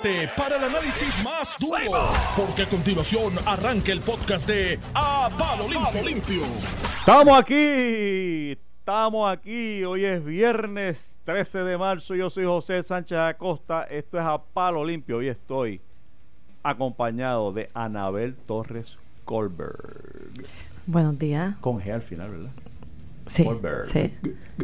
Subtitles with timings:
[0.00, 5.68] prepárate para el análisis más duro, porque a continuación arranca el podcast de A Palo
[5.68, 6.02] Limpio.
[6.02, 6.42] Limpio.
[6.98, 9.84] Estamos aquí, estamos aquí.
[9.84, 12.14] Hoy es viernes 13 de marzo.
[12.14, 13.84] Yo soy José Sánchez Acosta.
[13.84, 15.18] Esto es A Palo Limpio.
[15.18, 15.80] Hoy estoy
[16.62, 20.44] acompañado de Anabel Torres Colberg.
[20.86, 21.56] Buenos días.
[21.60, 22.50] Con G al final, ¿verdad?
[23.26, 23.44] Sí.
[23.44, 23.84] Colberg.
[23.84, 24.14] Sí.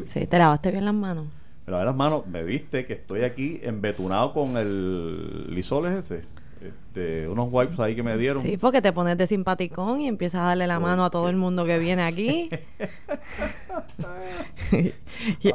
[0.07, 0.27] Sí.
[0.27, 1.27] ¿Te lavaste bien las manos?
[1.71, 6.25] Me lavé las manos, me viste que estoy aquí embetunado con el lisoles ese.
[6.61, 8.42] Este, unos wipes ahí que me dieron.
[8.42, 11.37] Sí, porque te pones de simpaticón y empiezas a darle la mano a todo el
[11.37, 12.51] mundo que viene aquí.
[14.73, 15.52] y, y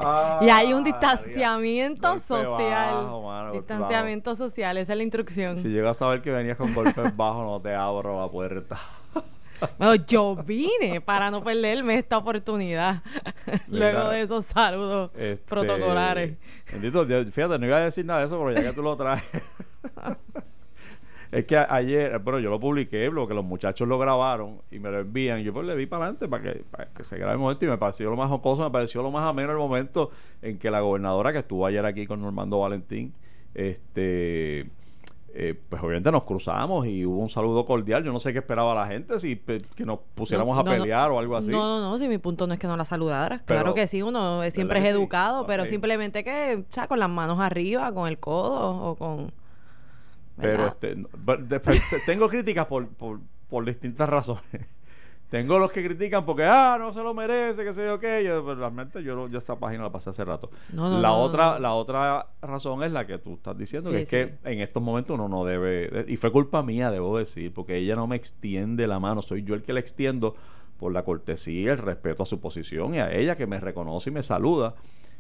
[0.50, 2.96] hay un Ah, distanciamiento social.
[2.96, 5.58] bajo, mano, golpe distanciamiento social, esa es la instrucción.
[5.58, 8.78] Si llegas a saber que venías con golpes bajos, no te abro la puerta.
[9.78, 13.02] Bueno, yo vine para no perderme esta oportunidad.
[13.68, 16.38] Luego de esos saludos Este, protocolares.
[16.72, 18.96] Bendito, Dios, fíjate, no iba a decir nada de eso, pero ya que tú lo
[18.96, 19.24] traes.
[21.32, 25.00] es que ayer, pero yo lo publiqué, porque los muchachos lo grabaron y me lo
[25.00, 25.42] envían.
[25.42, 27.68] Yo pues le di para adelante para que, para que se grabe el momento y
[27.68, 30.80] me pareció lo más jocoso, me pareció lo más ameno el momento en que la
[30.82, 33.14] gobernadora que estuvo ayer aquí con Normando Valentín,
[33.54, 34.70] este.
[35.38, 38.04] Eh, pues obviamente nos cruzamos y hubo un saludo cordial.
[38.06, 40.72] Yo no sé qué esperaba la gente, si pe- que nos pusiéramos No, a no.
[40.72, 41.50] pelear o algo así.
[41.52, 43.42] No, no, no, si mi punto no es que no la saludaras.
[43.46, 47.10] Pero- claro que sí, uno siempre es educado, pero simplemente que, o sea, con las
[47.10, 49.32] manos arriba, con el codo o con...
[50.40, 53.20] Pero este, but- de- te- tengo críticas por, por,
[53.50, 54.44] por distintas razones.
[55.30, 58.24] Tengo los que critican porque, ah, no se lo merece, que sé yo qué.
[58.24, 60.50] Yo, pero realmente yo ya esa página la pasé hace rato.
[60.74, 63.96] No, no, la, no, otra, la otra razón es la que tú estás diciendo, Sí,
[63.96, 64.16] que es sí.
[64.44, 67.96] que en estos momentos uno no debe, y fue culpa mía, debo decir, porque ella
[67.96, 70.36] no me extiende la mano, soy yo el que la extiendo
[70.78, 74.14] por la cortesía, el respeto a su posición y a ella que me reconoce y
[74.14, 74.76] me saluda.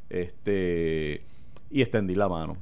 [0.09, 1.23] Este,
[1.72, 2.58] y extendí la mano.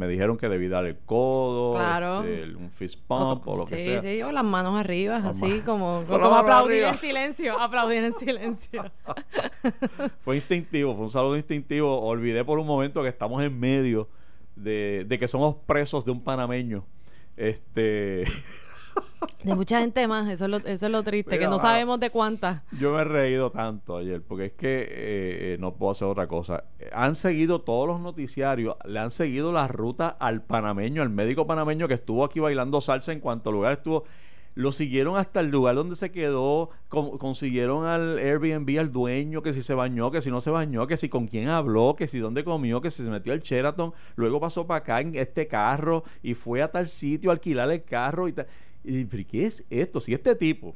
[0.00, 2.22] Me dijeron que debí dar el codo, Claro.
[2.24, 4.00] este, un fist O pump o lo que sí, sea.
[4.00, 6.90] sí, yo las manos arriba, así como, como mano aplaudir arriba.
[6.92, 8.90] en silencio, aplaudir en silencio.
[10.24, 12.00] Fue instintivo, fue un saludo instintivo.
[12.00, 14.08] Olvidé por un momento que estamos en medio
[14.56, 16.82] de, de que somos presos de un panameño.
[17.36, 18.24] Este,
[19.44, 21.62] De mucha gente más, eso es lo, eso es lo triste, Mira, que no mano.
[21.62, 22.62] sabemos de cuántas.
[22.78, 26.26] yo me he reído tanto ayer porque es que eh, eh, no puedo hacer otra
[26.26, 26.64] cosa.
[26.92, 31.88] Han seguido todos los noticiarios, le han seguido la ruta al panameño, al médico panameño
[31.88, 34.04] que estuvo aquí bailando salsa en cuanto lugar estuvo.
[34.56, 39.52] Lo siguieron hasta el lugar donde se quedó, con- consiguieron al Airbnb al dueño, que
[39.52, 42.18] si se bañó, que si no se bañó, que si con quién habló, que si
[42.18, 46.02] dónde comió, que si se metió al Sheraton, luego pasó para acá en este carro
[46.22, 48.48] y fue a tal sitio a alquilar el carro y tal.
[48.84, 50.00] Y, ¿pero qué es esto?
[50.00, 50.74] Si este tipo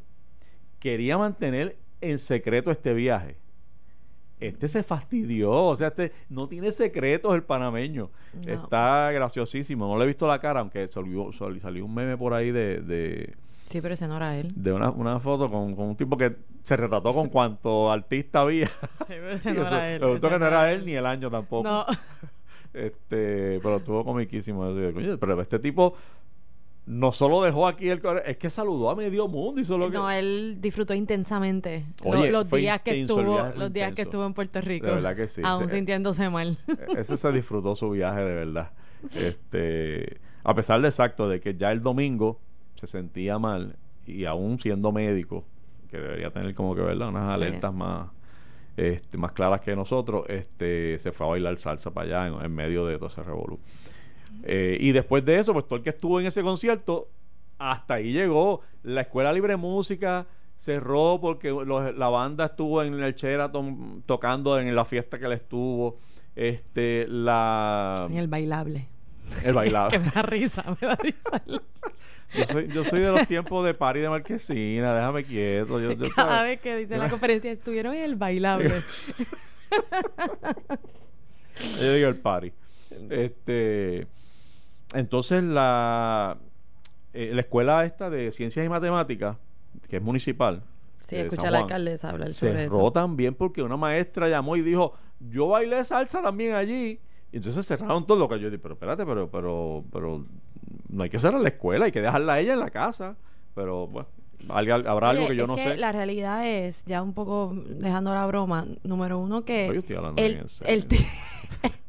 [0.79, 3.37] quería mantener en secreto este viaje,
[4.41, 8.11] este se fastidió, o sea, este no tiene secretos el panameño.
[8.45, 8.53] No.
[8.53, 12.35] Está graciosísimo, no le he visto la cara, aunque salió, sal- salió un meme por
[12.35, 13.35] ahí de, de,
[13.71, 14.53] Sí, pero ese no era él.
[14.55, 18.67] de una, una foto con, con un tipo que se retrató con cuanto artista había.
[18.99, 20.01] Sí, pero ese no era él.
[20.03, 21.67] Me gustó que no era él ni el año tampoco.
[21.67, 21.87] No.
[22.75, 24.81] Este, pero estuvo comiquísimo eso.
[24.81, 25.95] Y yo, "Coño, Pero este tipo
[26.87, 30.11] no solo dejó aquí el es que saludó a medio mundo y solo que No,
[30.11, 34.87] él disfrutó intensamente Oye, los días que estuvo, los días que estuvo en Puerto Rico.
[34.87, 35.41] De verdad que sí.
[35.45, 36.59] Aún Se- sintiéndose mal.
[36.97, 38.71] ese se disfrutó su viaje de verdad.
[39.17, 42.41] Este, a pesar de exacto de que ya el domingo
[42.77, 45.45] se sentía mal y aún siendo médico,
[45.91, 47.35] que debería tener como que verdad unas Sí.
[47.35, 48.09] alertas más
[48.77, 52.53] este, más claras que nosotros, este, se fue a bailar salsa para allá en, en
[52.53, 53.61] medio de todo ese revolú.
[54.43, 57.09] Eh, y después de eso, pues todo el que estuvo en ese concierto,
[57.59, 58.61] hasta ahí llegó.
[58.83, 60.27] La Escuela Libre de Música
[60.59, 65.37] cerró porque los- la banda estuvo en el Sheraton tocando en la fiesta que le
[65.37, 65.97] estuvo.
[66.37, 68.07] Este, la.
[68.11, 68.89] En el bailable.
[69.45, 69.97] El bailable.
[69.99, 71.43] que me da risa, me da risa.
[72.37, 75.79] Yo soy, yo soy de los tiempos de party de Marquesina, déjame quieto.
[75.81, 76.53] Yo, yo, Cada ¿sabes?
[76.55, 78.73] vez que dice en la conferencia, estuvieron en el bailable.
[81.81, 82.53] Yo digo el party.
[83.11, 84.07] Este,
[84.95, 86.39] entonces la,
[87.13, 89.37] eh, la escuela esta de ciencias y matemáticas,
[89.89, 90.63] que es municipal,
[91.01, 92.93] Sí, de escucha a la Juan, alcaldesa hablar sobre cerró eso.
[92.93, 96.99] también porque una maestra llamó y dijo, yo bailé salsa también allí.
[97.31, 100.25] Y entonces cerraron todo lo que yo dije, pero espérate, pero, pero, pero
[100.89, 103.17] no hay que cerrar la escuela, hay que dejarla a ella en la casa.
[103.55, 104.09] Pero bueno,
[104.49, 105.77] habrá algo que yo es no sé.
[105.77, 109.97] La realidad es, ya un poco dejando la broma, número uno que Pero yo estoy
[109.97, 110.87] hablando el, el,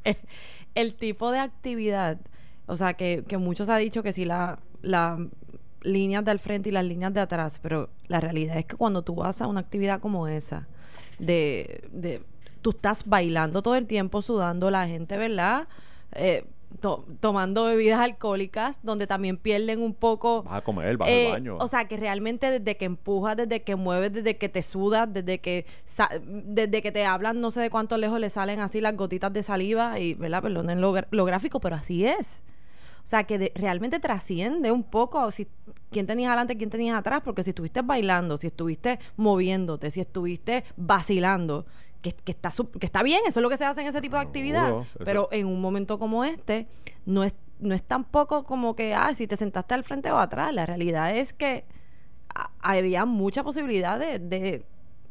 [0.75, 2.19] el tipo de actividad,
[2.67, 5.19] o sea, que, que muchos ha dicho que si la, las
[5.81, 9.15] líneas del frente y las líneas de atrás, pero la realidad es que cuando tú
[9.15, 10.67] vas a una actividad como esa,
[11.19, 12.23] de, de
[12.61, 15.67] tú estás bailando todo el tiempo, sudando, la gente, ¿verdad?
[16.13, 16.45] Eh,
[17.19, 20.43] tomando bebidas alcohólicas, donde también pierden un poco.
[20.43, 21.57] Vas a comer, vas al eh, baño.
[21.59, 25.39] O sea, que realmente desde que empujas, desde que mueves, desde que te sudas, desde
[25.39, 25.65] que
[26.25, 29.43] desde que te hablan, no sé de cuánto lejos le salen así las gotitas de
[29.43, 30.41] saliva y, ¿verdad?
[30.41, 32.43] Perdonen lo, lo gráfico, pero así es.
[33.05, 35.47] O sea, que realmente trasciende un poco si
[35.91, 40.63] quién tenías adelante, quién tenías atrás, porque si estuviste bailando, si estuviste moviéndote, si estuviste
[40.75, 41.67] vacilando,
[42.01, 42.49] que, que, está,
[42.79, 44.73] que está bien, eso es lo que se hace en ese tipo de actividad,
[45.03, 46.67] pero en un momento como este,
[47.05, 50.51] no es, no es tampoco como que, ah, si te sentaste al frente o atrás,
[50.51, 51.63] la realidad es que
[52.59, 54.65] había mucha posibilidad de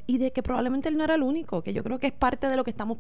[0.07, 2.49] y de que probablemente él no era el único, que yo creo que es parte
[2.49, 2.99] de lo que estamos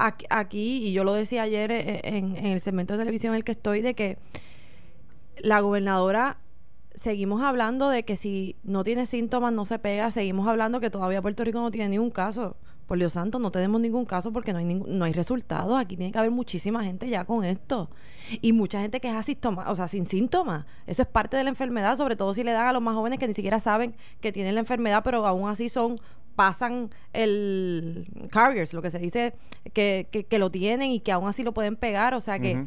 [0.00, 3.52] aquí, y yo lo decía ayer eh, en, el segmento de televisión en el que
[3.52, 4.18] estoy, de que
[5.38, 6.38] la gobernadora
[6.94, 11.22] seguimos hablando de que si no tiene síntomas no se pega, seguimos hablando que todavía
[11.22, 12.56] Puerto Rico no tiene ningún caso.
[12.86, 15.78] Por Dios santo, no tenemos ningún caso porque no hay no hay resultados.
[15.78, 17.88] Aquí tiene que haber muchísima gente ya con esto.
[18.40, 20.66] Y mucha gente que es asintomática, o sea, sin síntomas.
[20.88, 23.20] Eso es parte de la enfermedad, sobre todo si le dan a los más jóvenes
[23.20, 26.00] que ni siquiera saben que tienen la enfermedad, pero aún así son
[26.40, 29.34] pasan el carriers, lo que se dice
[29.74, 32.66] que, que, lo tienen y que aún así lo pueden pegar, o sea que,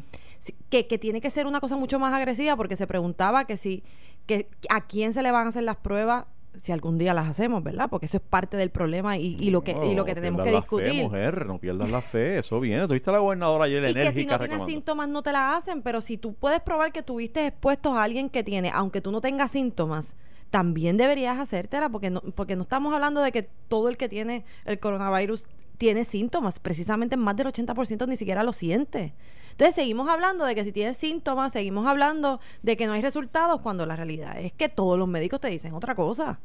[0.68, 3.82] que, que, tiene que ser una cosa mucho más agresiva porque se preguntaba que si
[4.26, 6.26] que a quién se le van a hacer las pruebas
[6.56, 7.88] si algún día las hacemos, ¿verdad?
[7.90, 10.52] Porque eso es parte del problema y, y lo que y lo que tenemos que
[10.52, 10.92] discutir.
[10.92, 12.86] Fe, mujer, no pierdas la fe, eso viene.
[12.86, 15.82] Tuviste a la gobernadora ayer y que si no tienes síntomas no te la hacen,
[15.82, 19.20] pero si tú puedes probar que tuviste expuestos a alguien que tiene, aunque tú no
[19.20, 20.14] tengas síntomas,
[20.50, 24.44] también deberías hacértela porque no, porque no estamos hablando de que todo el que tiene
[24.64, 25.46] el coronavirus
[25.78, 29.14] tiene síntomas, precisamente más del 80% ni siquiera lo siente.
[29.50, 33.60] Entonces seguimos hablando de que si tienes síntomas, seguimos hablando de que no hay resultados
[33.60, 36.40] cuando la realidad es que todos los médicos te dicen otra cosa.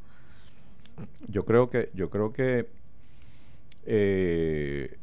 [1.28, 2.70] Yo creo que, yo creo que
[3.86, 4.98] eh,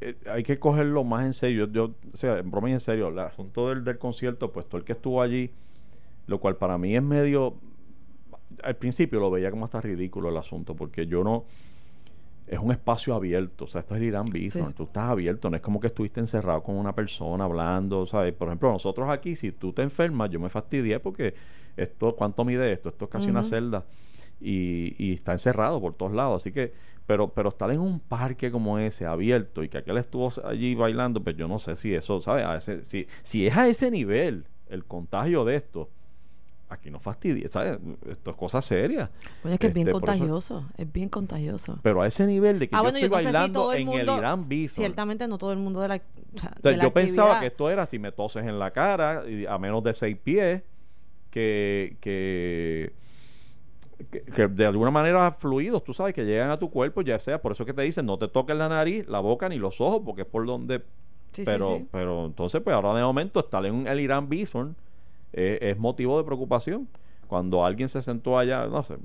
[0.00, 1.70] eh, hay que cogerlo más en serio.
[1.70, 4.78] Yo, o sea, en broma y en serio, el asunto del, del concierto, pues todo
[4.78, 5.50] el que estuvo allí,
[6.26, 7.54] lo cual para mí es medio
[8.62, 11.44] al principio lo veía como hasta ridículo el asunto, porque yo no.
[12.46, 15.56] Es un espacio abierto, o sea, esto es el Irán Bison, tú estás abierto, no
[15.56, 18.32] es como que estuviste encerrado con una persona hablando, ¿sabes?
[18.34, 21.34] Por ejemplo, nosotros aquí, si tú te enfermas, yo me fastidié porque
[21.76, 22.88] esto, ¿cuánto mide esto?
[22.88, 23.84] Esto es casi una celda
[24.40, 26.72] y, y, está encerrado por todos lados, así que,
[27.06, 31.22] pero, pero estar en un parque como ese, abierto, y que aquel estuvo allí bailando,
[31.22, 32.70] pues yo no sé si eso, ¿sabes?
[32.86, 35.90] si, si es a ese nivel el contagio de esto,
[36.68, 37.78] aquí no fastidie, ¿sabes?
[38.10, 39.10] Esto es cosa seria.
[39.44, 41.78] Oye, es que es bien este, contagioso, es bien contagioso.
[41.82, 44.76] Pero a ese nivel de que ah, yo estoy bailando en el Irán Bison.
[44.76, 46.00] Ciertamente no todo el mundo de la.
[46.82, 49.94] yo pensaba que esto era si me toses en la cara, y a menos de
[49.94, 50.62] seis pies,
[51.30, 52.92] que, que,
[54.34, 57.52] que, de alguna manera fluidos, tú sabes, que llegan a tu cuerpo, ya sea, por
[57.52, 60.22] eso que te dicen, no te toques la nariz, la boca ni los ojos, porque
[60.22, 60.82] es por donde.
[61.44, 64.74] pero, pero entonces, pues ahora de momento estar en el Irán Bison
[65.36, 66.88] es motivo de preocupación.
[67.26, 68.96] Cuando alguien se sentó allá, no sé,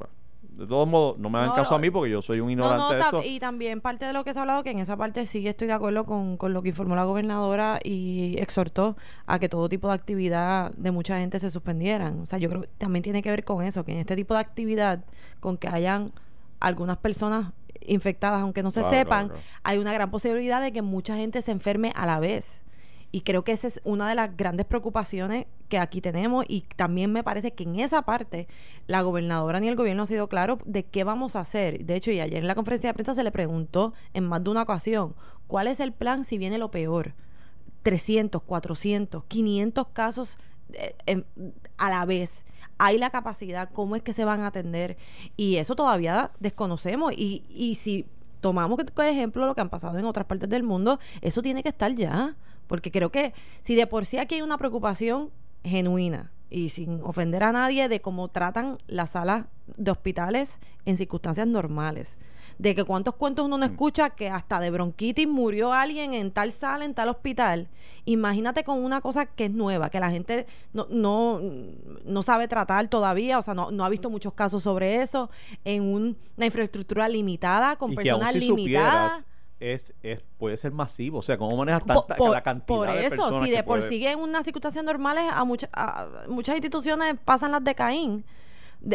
[0.61, 3.01] de todos modos, no me hagan caso a mí porque yo soy un ignorante de
[3.01, 3.21] esto.
[3.23, 5.67] Y también parte de lo que se ha hablado, que en esa parte sí estoy
[5.67, 8.95] de acuerdo con, con, lo que informó la gobernadora y exhortó
[9.25, 12.19] a que todo tipo de actividad de mucha gente se suspendieran.
[12.19, 14.33] O sea, yo creo que también tiene que ver con eso, que en este tipo
[14.33, 15.03] de actividad,
[15.39, 16.11] con que hayan
[16.59, 19.31] algunas personas infectadas, aunque no se sepan,
[19.63, 22.63] hay una gran posibilidad de que mucha gente se enferme a la vez.
[23.11, 27.11] Y creo que esa es una de las grandes preocupaciones que aquí tenemos y también
[27.11, 28.47] me parece que en esa parte
[28.87, 31.85] la gobernadora ni el gobierno ha sido claro de qué vamos a hacer.
[31.85, 34.49] De hecho, y ayer en la conferencia de prensa se le preguntó en más de
[34.49, 35.15] una ocasión,
[35.47, 37.13] ¿cuál es el plan si viene lo peor?
[37.83, 40.37] 300, 400, 500 casos
[41.05, 41.23] eh,
[41.77, 42.45] a la vez.
[42.77, 44.97] Hay la capacidad, cómo es que se van a atender
[45.35, 48.07] y eso todavía desconocemos y, y si
[48.39, 51.69] tomamos por ejemplo lo que han pasado en otras partes del mundo, eso tiene que
[51.69, 52.35] estar ya.
[52.71, 55.29] Porque creo que si de por sí aquí hay una preocupación
[55.61, 59.43] genuina y sin ofender a nadie de cómo tratan las salas
[59.75, 62.17] de hospitales en circunstancias normales.
[62.59, 63.71] De que cuántos cuentos uno no mm.
[63.71, 67.67] escucha que hasta de bronquitis murió alguien en tal sala, en tal hospital.
[68.05, 71.41] Imagínate con una cosa que es nueva, que la gente no, no,
[72.05, 75.29] no sabe tratar todavía, o sea, no, no ha visto muchos casos sobre eso,
[75.65, 79.25] en una infraestructura limitada, con personas limitadas
[79.61, 81.19] es, es, puede ser masivo.
[81.19, 84.43] O sea, ¿cómo manejas tanta, la cantidad por eso, si de por sí en unas
[84.43, 85.41] circunstancias normales a,
[85.73, 88.25] a, muchas instituciones pasan las de Caín.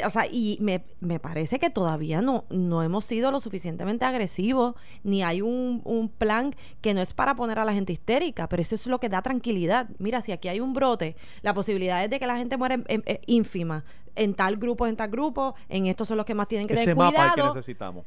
[0.04, 4.74] o sea, y me, me, parece que todavía no, no hemos sido lo suficientemente agresivos,
[5.04, 8.60] ni hay un, un, plan que no es para poner a la gente histérica, pero
[8.60, 9.88] eso es lo que da tranquilidad.
[9.98, 13.20] Mira, si aquí hay un brote, la posibilidad es de que la gente muera es
[13.26, 13.84] ínfima.
[14.16, 16.96] En tal grupo, en tal grupo, en estos son los que más tienen que tener
[16.96, 17.12] cuidado.
[17.12, 18.04] Mapa que necesitamos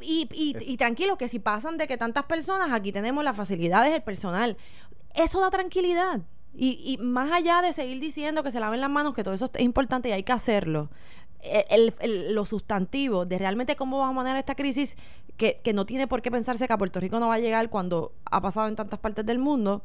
[0.00, 4.02] y, y, tranquilo, que si pasan de que tantas personas, aquí tenemos las facilidades del
[4.02, 4.56] personal.
[5.14, 6.20] Eso da tranquilidad.
[6.54, 9.50] Y, y más allá de seguir diciendo que se laven las manos, que todo eso
[9.54, 10.90] es importante y hay que hacerlo,
[11.40, 14.96] el, el- lo sustantivo de realmente cómo vamos a manejar esta crisis,
[15.38, 17.70] que, que no tiene por qué pensarse que a Puerto Rico no va a llegar
[17.70, 19.82] cuando ha pasado en tantas partes del mundo,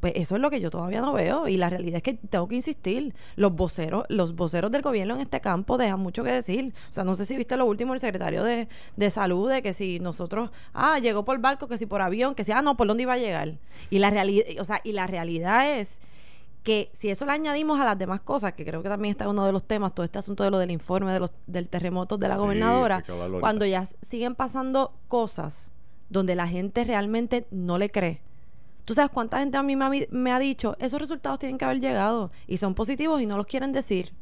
[0.00, 1.46] pues eso es lo que yo todavía no veo.
[1.46, 3.14] Y la realidad es que tengo que insistir.
[3.36, 6.72] Los voceros, los voceros del gobierno en este campo dejan mucho que decir.
[6.88, 9.74] O sea, no sé si viste lo último del secretario de, de salud, de que
[9.74, 12.88] si nosotros, ah, llegó por barco, que si por avión, que si, ah, no, ¿por
[12.88, 13.58] dónde iba a llegar?
[13.90, 16.00] Y la realidad, o sea, y la realidad es
[16.62, 19.46] que si eso le añadimos a las demás cosas, que creo que también está uno
[19.46, 22.28] de los temas, todo este asunto de lo del informe de los, del terremoto de
[22.28, 23.04] la gobernadora,
[23.40, 25.72] cuando ya siguen pasando cosas
[26.08, 28.20] donde la gente realmente no le cree.
[28.90, 31.78] ¿Tú sabes cuánta gente a mí me me ha dicho, esos resultados tienen que haber
[31.78, 34.12] llegado y son positivos y no los quieren decir?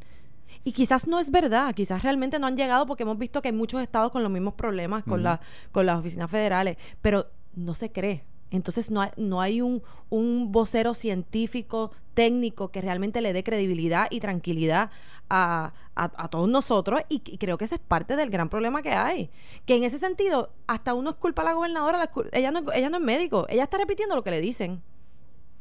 [0.62, 3.54] Y quizás no es verdad, quizás realmente no han llegado porque hemos visto que hay
[3.54, 5.40] muchos estados con los mismos problemas con, la,
[5.72, 8.26] con las oficinas federales, pero no se cree.
[8.50, 14.08] Entonces no hay, no hay un, un vocero científico, técnico, que realmente le dé credibilidad
[14.10, 14.90] y tranquilidad
[15.28, 18.82] a, a- a todos nosotros y, y creo que ese es parte del gran problema
[18.82, 19.30] que hay.
[19.66, 22.64] Que en ese sentido, hasta uno es culpa a la gobernadora, la ella no, es-
[22.76, 24.82] ella no es médico, ella está repitiendo lo que le dicen.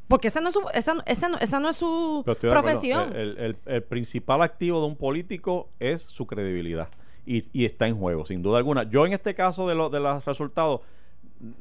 [0.08, 2.24] Porque esa no es su, esa, esa no, esa no es su
[2.64, 3.14] profesión.
[3.16, 6.88] El, el- el principal activo de un político es su credibilidad.
[7.26, 8.84] Y, y está en juego, sin duda alguna.
[8.90, 10.80] Yo en este caso de, lo- de los resultados,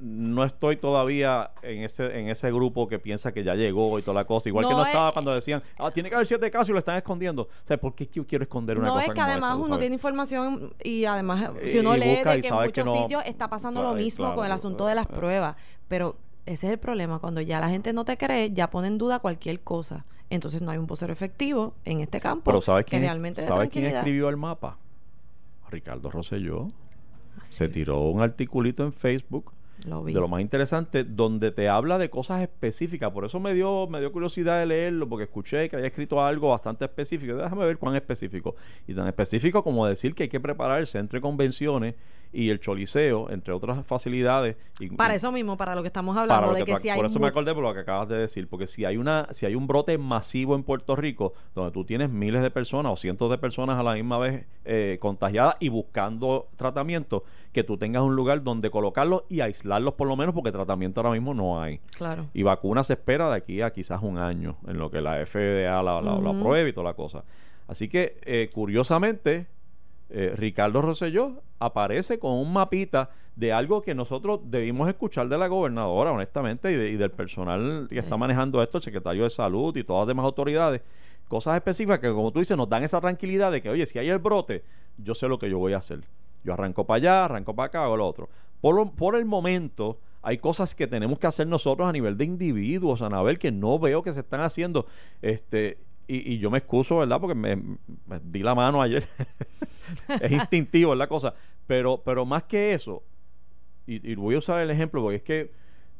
[0.01, 4.15] no estoy todavía en ese en ese grupo que piensa que ya llegó y toda
[4.15, 4.49] la cosa.
[4.49, 6.73] Igual que No no es- estaba cuando decían, ah, tiene que haber siete casos y
[6.73, 7.43] lo están escondiendo.
[7.43, 9.79] O sea, ¿por qué yo quiero esconder una no cosa es que como además uno
[9.79, 13.03] tiene información y además Y- si uno y lee de que en que muchos no-
[13.03, 15.13] sitios está pasando Claro, lo mismo claro, con el asunto de las eh.
[15.15, 15.57] pruebas
[15.89, 16.17] pero
[16.47, 19.19] ese es el problema cuando ya la gente no te cree ya pone en duda
[19.19, 23.03] cualquier cosa entonces no hay un vocero efectivo en este campo Pero ¿sabes que quién,
[23.03, 24.79] realmente dé ¿sabes quién escribió el mapa?
[25.71, 26.69] Ricardo Rosselló.
[27.41, 29.53] Así, Se tiró un articulito en Facebook
[29.87, 30.13] lo vi.
[30.13, 33.11] de lo más interesante, donde te habla de cosas específicas.
[33.13, 36.51] Por eso me dio, me dio curiosidad de leerlo, porque escuché que había escrito algo
[36.51, 37.35] bastante específico.
[37.37, 38.57] Déjame ver cuán específico.
[38.87, 41.95] Y tan específico como decir que hay que preparar el centro de convenciones
[42.33, 44.57] y el choliseo, entre otras facilidades.
[44.81, 47.19] Y- para eso mismo para lo que estamos hablando de que si hay por eso
[47.19, 49.67] me acordé por lo que acabas de decir, porque si hay una, si hay un
[49.67, 53.79] brote masivo en Puerto Rico, donde tú tienes miles de personas o cientos de personas
[53.79, 58.71] a la misma vez eh, contagiadas y buscando tratamiento, que tú tengas un lugar donde
[58.71, 61.79] colocarlos y aislarlos por lo menos, porque tratamiento ahora mismo no hay.
[61.97, 65.25] claro Y vacuna se espera de aquí a quizás un año, en lo que la
[65.27, 67.25] FDA la, la, la y toda la cosa.
[67.69, 69.47] Así que, eh, curiosamente,
[70.11, 75.49] eh, Ricardo Rosselló aparece con un mapita de algo que nosotros debimos escuchar de la
[75.49, 79.77] gobernadora, honestamente, y, de- y del personal que está manejando esto, el secretario de salud
[79.77, 80.81] y todas las demás autoridades.
[81.29, 84.09] Cosas específicas que, como tú dices, nos dan esa tranquilidad de que, oye, si hay
[84.09, 84.63] el brote,
[84.97, 86.01] yo sé lo que yo voy a hacer.
[86.45, 88.29] Yo arranco para allá, arranco para acá, hago lo otro.
[88.61, 93.03] Por, por el momento, hay cosas que tenemos que hacer nosotros a nivel de individuos,
[93.03, 94.87] Anabel, que no veo que se están haciendo.
[95.23, 97.21] Este, y, yo me excuso, ¿verdad?
[97.21, 97.61] Porque me,
[98.23, 99.07] di la mano ayer.
[100.21, 101.35] es instintivo, es la cosa.
[101.67, 103.03] Pero, pero más que eso,
[103.87, 105.53] y, y voy a usar el ejemplo porque es que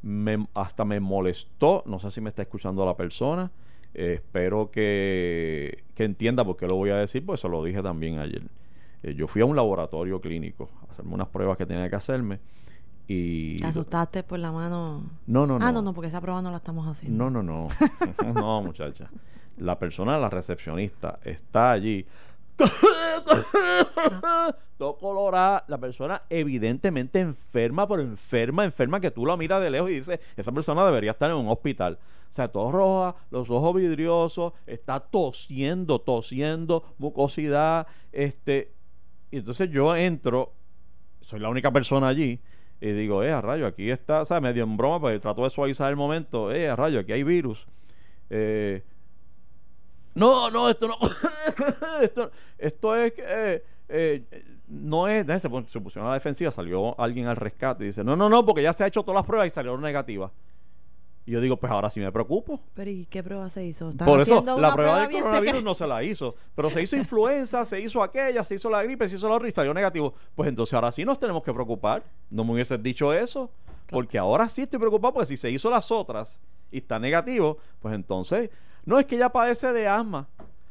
[0.03, 3.51] me, hasta me molestó, no sé si me está escuchando la persona,
[3.95, 7.83] eh, espero que, que entienda por qué lo voy a decir, pues se lo dije
[7.83, 8.43] también ayer.
[9.03, 12.41] Eh, yo fui a un laboratorio clínico a hacerme unas pruebas que tenía que hacerme
[13.09, 13.59] y...
[13.61, 15.65] te asustaste por la mano No, no, no.
[15.65, 17.69] ah no no porque esa prueba no la estamos haciendo No, no, no.
[18.35, 19.09] no, muchacha.
[19.59, 22.05] La persona, la recepcionista, está allí.
[24.79, 25.65] Todo colorada.
[25.69, 30.21] La persona evidentemente enferma, pero enferma, enferma, que tú la miras de lejos y dices,
[30.37, 31.99] esa persona debería estar en un hospital.
[32.31, 38.73] O sea, todo roja, los ojos vidriosos, está tosiendo, tosiendo, mucosidad, este...
[39.31, 40.53] Y entonces yo entro,
[41.21, 42.41] soy la única persona allí,
[42.81, 45.51] y digo, eh, a rayo, aquí está, o sea, medio en broma, porque trato de
[45.51, 47.67] suavizar el momento, eh, a rayo, aquí hay virus.
[48.31, 48.83] Eh,
[50.17, 50.97] no, no, esto no,
[52.01, 56.99] esto, esto es, que, eh, eh, no es, se, se pusieron a la defensiva, salió
[56.99, 59.27] alguien al rescate y dice, no, no, no, porque ya se ha hecho todas las
[59.27, 60.33] pruebas y salieron negativas.
[61.27, 62.61] Y yo digo, pues ahora sí me preocupo.
[62.73, 63.91] pero ¿y qué prueba se hizo?
[63.91, 66.37] ¿Están Por eso la una prueba del coronavirus no se la hizo.
[66.55, 69.51] Pero se hizo influenza, se hizo aquella, se hizo la gripe, se hizo la y
[69.51, 70.15] salió negativo.
[70.37, 72.05] Pues entonces ahora sí nos tenemos que preocupar.
[72.31, 73.51] No me hubieses dicho eso.
[73.89, 76.41] Porque ahora sí estoy preocupado porque si se hizo las otras
[76.71, 78.51] y está negativo, pues entonces,
[78.85, 80.29] no es que ella padece de asma.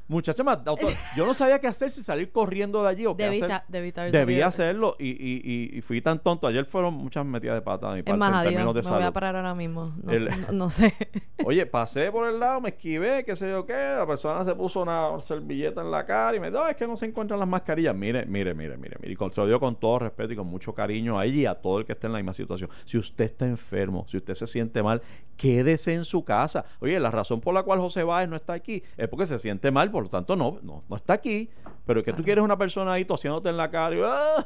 [0.08, 3.24] Muchacha, más, doctor, yo no sabía qué hacer si salir corriendo de allí o qué
[3.24, 3.66] Debita,
[4.04, 4.12] hacer.
[4.12, 4.48] salido.
[4.48, 5.42] hacerlo y, y,
[5.74, 6.46] y, y fui tan tonto.
[6.46, 8.52] Ayer fueron muchas metidas de pata de mi Es parte más, en adiós.
[8.54, 9.14] términos de Me voy a salud.
[9.14, 9.96] parar ahora mismo.
[10.04, 10.94] No, El- sé, no, no sé.
[11.46, 13.74] Oye, pasé por el lado, me esquivé, qué sé yo qué.
[13.74, 16.86] La persona se puso una servilleta en la cara y me dijo, "No, es que
[16.88, 17.96] no se encuentran las mascarillas.
[17.96, 19.12] Mire, mire, mire, mire, mire.
[19.12, 21.46] Y con, se lo digo con todo respeto y con mucho cariño a ella y
[21.48, 22.70] a todo el que esté en la misma situación.
[22.86, 25.02] Si usted está enfermo, si usted se siente mal,
[25.36, 26.66] quédese en su casa.
[26.80, 29.72] Oye, la razón por la cual José Báez no está aquí es porque se siente
[29.72, 31.50] mal, por lo tanto no, no, no está aquí.
[31.86, 34.46] Pero que tú quieres una persona ahí tosiéndote en la cara y, "Ah,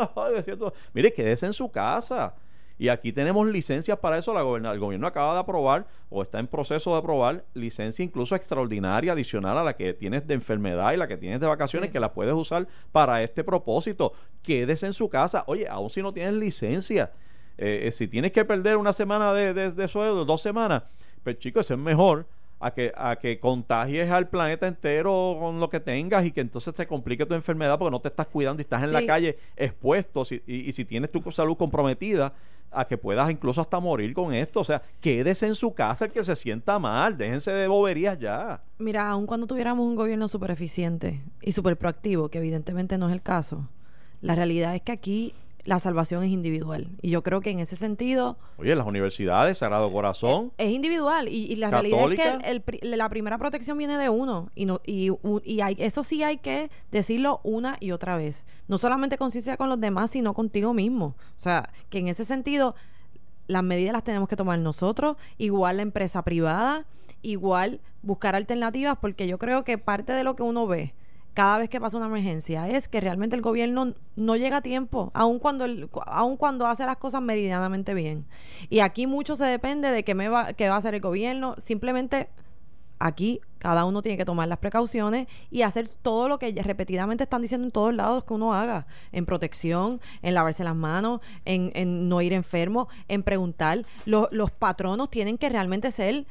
[0.00, 2.34] ah, ah", Mire, quédese en su casa.
[2.78, 4.32] Y aquí tenemos licencias para eso.
[4.34, 8.34] La goberna- el gobierno acaba de aprobar o está en proceso de aprobar licencia incluso
[8.34, 11.92] extraordinaria adicional a la que tienes de enfermedad y la que tienes de vacaciones Sí.
[11.92, 14.14] que la puedes usar para este propósito.
[14.42, 15.44] Quédese en su casa.
[15.46, 17.12] Oye, aún si no tienes licencia,
[17.58, 20.82] eh, eh, si tienes que perder una semana de, de, de sueldo, dos semanas,
[21.22, 22.26] pues chicos, eso es mejor
[22.64, 26.74] a que, a que contagies al planeta entero con lo que tengas y que entonces
[26.76, 30.24] se complique tu enfermedad porque no te estás cuidando y estás en la calle expuesto
[30.24, 32.32] si- y, y si tienes tu salud comprometida
[32.70, 34.60] a que puedas incluso hasta morir con esto.
[34.60, 38.62] O sea, quédese en su casa el que se sienta mal, déjense de boberías ya.
[38.78, 43.12] Mira, aun cuando tuviéramos un gobierno súper eficiente y súper proactivo, que evidentemente no es
[43.12, 43.68] el caso,
[44.22, 46.88] la realidad es que aquí la salvación es individual.
[47.02, 51.28] Y yo creo que en ese sentido Oye, las universidades, Sagrado Corazón, es individual.
[51.28, 54.50] Y, y la realidad es que el- el la primera protección viene de uno.
[54.56, 55.10] Y, no, y,
[55.44, 58.44] y hay, eso sí hay que decirlo una y otra vez.
[58.66, 61.14] No solamente conciencia con los demás, sino contigo mismo.
[61.36, 62.74] O sea, que en ese sentido
[63.46, 66.86] las medidas las tenemos que tomar nosotros, igual la empresa privada,
[67.22, 70.94] igual buscar alternativas, porque yo creo que parte de lo que uno ve
[71.34, 75.10] cada vez que pasa una emergencia es que realmente el gobierno no llega a tiempo,
[75.14, 78.26] aun cuando el, aun cuando hace las cosas meridianamente bien.
[78.68, 81.54] Y aquí mucho se depende de qué me va, qué va a hacer el gobierno.
[81.58, 82.28] Simplemente
[82.98, 87.42] aquí cada uno tiene que tomar las precauciones y hacer todo lo que repetidamente están
[87.42, 92.20] diciendo en todos lados que uno haga, en protección, en lavarse las manos, en, no
[92.22, 93.84] ir enfermo, en preguntar.
[94.04, 96.26] Lo- los patronos tienen que realmente ser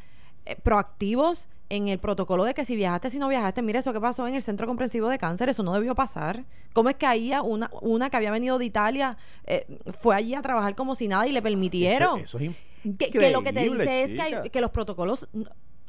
[0.46, 4.02] eh, proactivos en el protocolo de que si viajaste, si no viajaste, mire eso que
[4.02, 6.44] pasó en el Centro Comprensivo de Cáncer, eso no debió pasar.
[6.74, 9.66] ¿Cómo es que ahí una, una que había venido de Italia eh,
[10.00, 12.20] fue allí a trabajar como si nada y le permitieron?
[12.20, 12.52] Eso, eso
[12.84, 15.28] es que, que lo que te dice es que, hay- que los protocolos,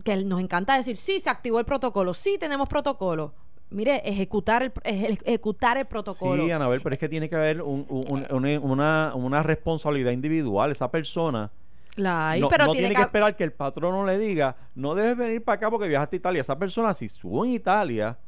[0.05, 3.35] que nos encanta decir, sí, se activó el protocolo, sí tenemos protocolo.
[3.71, 6.45] Mire, ejecutar el, eje- ejecutar el protocolo.
[6.45, 10.71] Sí, Anabel, pero es que tiene que haber un- un- un- una- una responsabilidad individual.
[10.71, 11.51] Esa persona
[11.96, 14.57] La hay, no, pero no tiene, tiene que, que esperar que el patrono le diga,
[14.74, 16.40] no debes venir para acá porque viajaste a Italia.
[16.40, 18.18] Esa persona, si estuvo en Italia,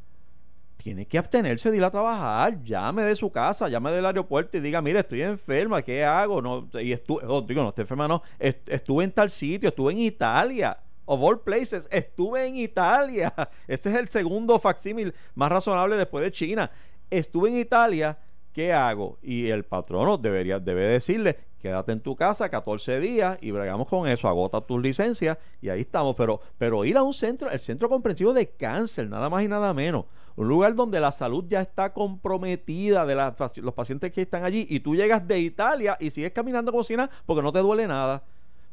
[0.77, 2.63] tiene que abstenerse de ir a trabajar.
[2.63, 6.43] Llame de su casa, llame del aeropuerto y diga, mire, estoy enferma, ¿qué hago?
[6.43, 8.23] No, y estuve, oh, digo, no estoy enferma, no.
[8.39, 10.79] Est- estuve en tal sitio, estuve en Italia.
[11.07, 13.33] Of all places, estuve en Italia.
[13.67, 16.71] Ese es el segundo facsímil más razonable después de China.
[17.11, 18.19] Estuve en Italia,
[18.53, 19.19] ¿qué hago?
[19.23, 24.07] Y el patrono debería, debe decirle, quédate en tu casa 14 días y bregamos con
[24.07, 26.15] eso, agota tus licencias y ahí estamos.
[26.15, 29.73] Pero, pero ir a un centro, el centro comprensivo de cáncer, nada más y nada
[29.73, 30.05] menos.
[30.37, 33.15] Un lugar donde la salud ya está comprometida de
[33.63, 36.97] los pacientes que están allí y tú llegas de Italia y sigues caminando como si
[36.97, 38.23] nada porque no te duele nada.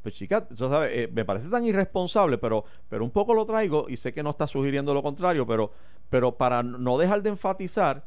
[0.03, 3.87] Pues chica, tú sabes, eh, me parece tan irresponsable, pero, pero un poco lo traigo
[3.87, 5.71] y sé que no está sugiriendo lo contrario, pero,
[6.09, 8.03] pero para no dejar de enfatizar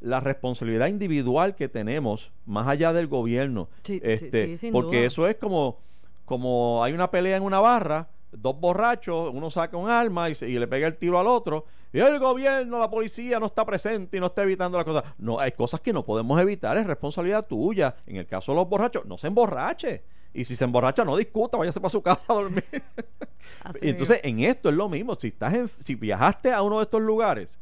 [0.00, 3.68] la responsabilidad individual que tenemos más allá del gobierno.
[3.82, 5.06] Sí, este, sí, porque duda.
[5.06, 5.78] eso es como,
[6.24, 10.48] como hay una pelea en una barra, dos borrachos, uno saca un arma y, se-
[10.48, 14.16] y le pega el tiro al otro, y el gobierno, la policía no está presente
[14.16, 15.04] y no está evitando las cosas.
[15.16, 17.94] No, hay cosas que no podemos evitar, es responsabilidad tuya.
[18.06, 20.02] En el caso de los borrachos, no se emborrache.
[20.32, 22.64] Y si se emborracha, no discuta, váyase para su casa a dormir.
[23.62, 25.14] Así Y Entonces, en esto es lo mismo.
[25.14, 27.60] Si estás en- si viajaste a uno de estos lugares,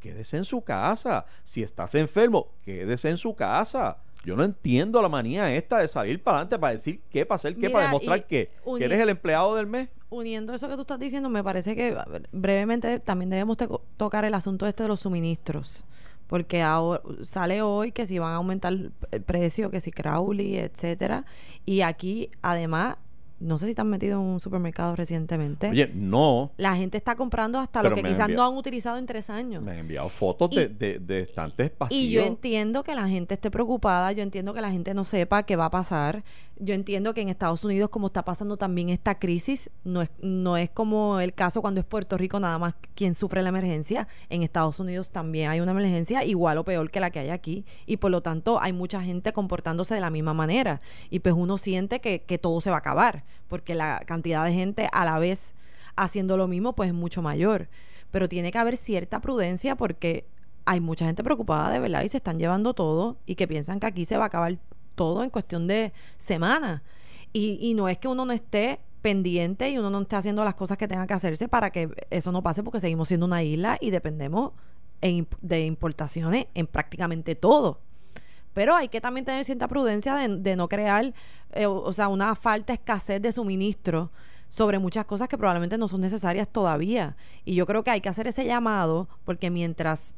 [0.00, 1.24] quédese en su casa.
[1.44, 3.98] Si estás enfermo, quédese en su casa.
[4.24, 7.56] Yo no entiendo la manía esta de salir para adelante para decir qué, para hacer
[7.56, 9.88] qué, para demostrar Que eres el empleado del mes.
[10.10, 13.56] uniendo eso que tú estás diciendo, me parece que ver, brevemente también debemos
[13.96, 15.84] tocar el asunto este de los suministros.
[16.26, 20.58] Porque ahora sale hoy que si van a aumentar el el precio, que si Crowley,
[20.58, 21.24] etcétera.
[21.64, 22.96] Y aquí, además,
[23.40, 25.68] no sé si te han metido en un supermercado recientemente.
[25.70, 26.50] Oye, no.
[26.56, 29.62] la gente está comprando hasta lo que quizás enviado- no han utilizado en tres años.
[29.62, 32.00] Me han enviado fotos Y- de, de, de estantes vacíos.
[32.00, 35.42] Y yo entiendo que la gente esté preocupada, yo entiendo que la gente no sepa
[35.44, 36.24] qué va a pasar.
[36.60, 40.56] Yo entiendo que en Estados Unidos, como está pasando también esta crisis, no es, no
[40.56, 44.08] es como el caso cuando es Puerto Rico nada más quien sufre la emergencia.
[44.28, 47.64] En Estados Unidos también hay una emergencia igual o peor que la que hay aquí.
[47.86, 50.80] Y por lo tanto hay mucha gente comportándose de la misma manera.
[51.10, 54.52] Y pues uno siente que, que todo se va a acabar, porque la cantidad de
[54.52, 55.54] gente a la vez
[55.96, 57.68] haciendo lo mismo, pues es mucho mayor.
[58.10, 60.26] Pero tiene que haber cierta prudencia porque
[60.64, 63.86] hay mucha gente preocupada de verdad y se están llevando todo y que piensan que
[63.86, 64.58] aquí se va a acabar
[64.94, 66.82] todo en cuestión de semanas.
[67.32, 70.54] Y, y no es que uno no esté pendiente y uno no esté haciendo las
[70.54, 73.78] cosas que tenga que hacerse para que eso no pase porque seguimos siendo una isla
[73.80, 74.52] y dependemos
[75.00, 77.80] de importaciones en prácticamente todo.
[78.58, 81.14] Pero hay que también tener cierta prudencia de, de no crear,
[81.52, 84.10] eh, o, o sea, una falta escasez de suministro
[84.48, 87.16] sobre muchas cosas que probablemente no son necesarias todavía.
[87.44, 90.16] Y yo creo que hay que hacer ese llamado porque mientras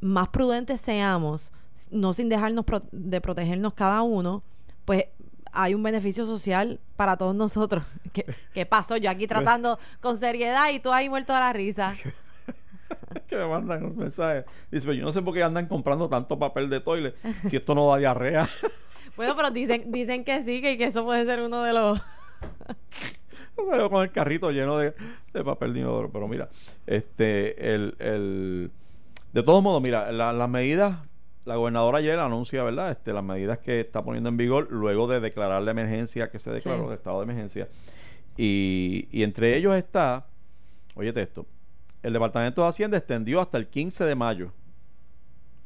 [0.00, 1.52] más prudentes seamos,
[1.90, 4.44] no sin dejarnos pro- de protegernos cada uno,
[4.84, 5.06] pues
[5.50, 7.82] hay un beneficio social para todos nosotros.
[8.12, 8.96] ¿Qué, qué pasó?
[8.98, 11.96] Yo aquí tratando con seriedad y tú ahí muerto de la risa.
[13.28, 14.44] que me mandan un mensaje.
[14.70, 17.14] Dice, "Pero yo no sé por qué andan comprando tanto papel de toilet
[17.48, 18.48] si esto no da diarrea.
[19.16, 22.00] Bueno, pero dicen, dicen que sí, que, que eso puede ser uno de los...
[23.68, 24.94] Salió con el carrito lleno de,
[25.32, 26.10] de papel de inodoro.
[26.12, 26.48] Pero mira,
[26.86, 28.70] este, el, el,
[29.32, 30.98] de todos modos, mira, la- las medidas,
[31.44, 32.92] la gobernadora ayer anuncia, ¿verdad?
[32.92, 36.52] Este, las medidas que está poniendo en vigor luego de declarar la emergencia que se
[36.52, 36.86] declaró, Sí.
[36.88, 37.68] el estado de emergencia.
[38.36, 40.26] Y, y entre ellos está,
[40.94, 41.44] óyete esto,
[42.02, 44.52] el Departamento de Hacienda extendió hasta el 15 de mayo.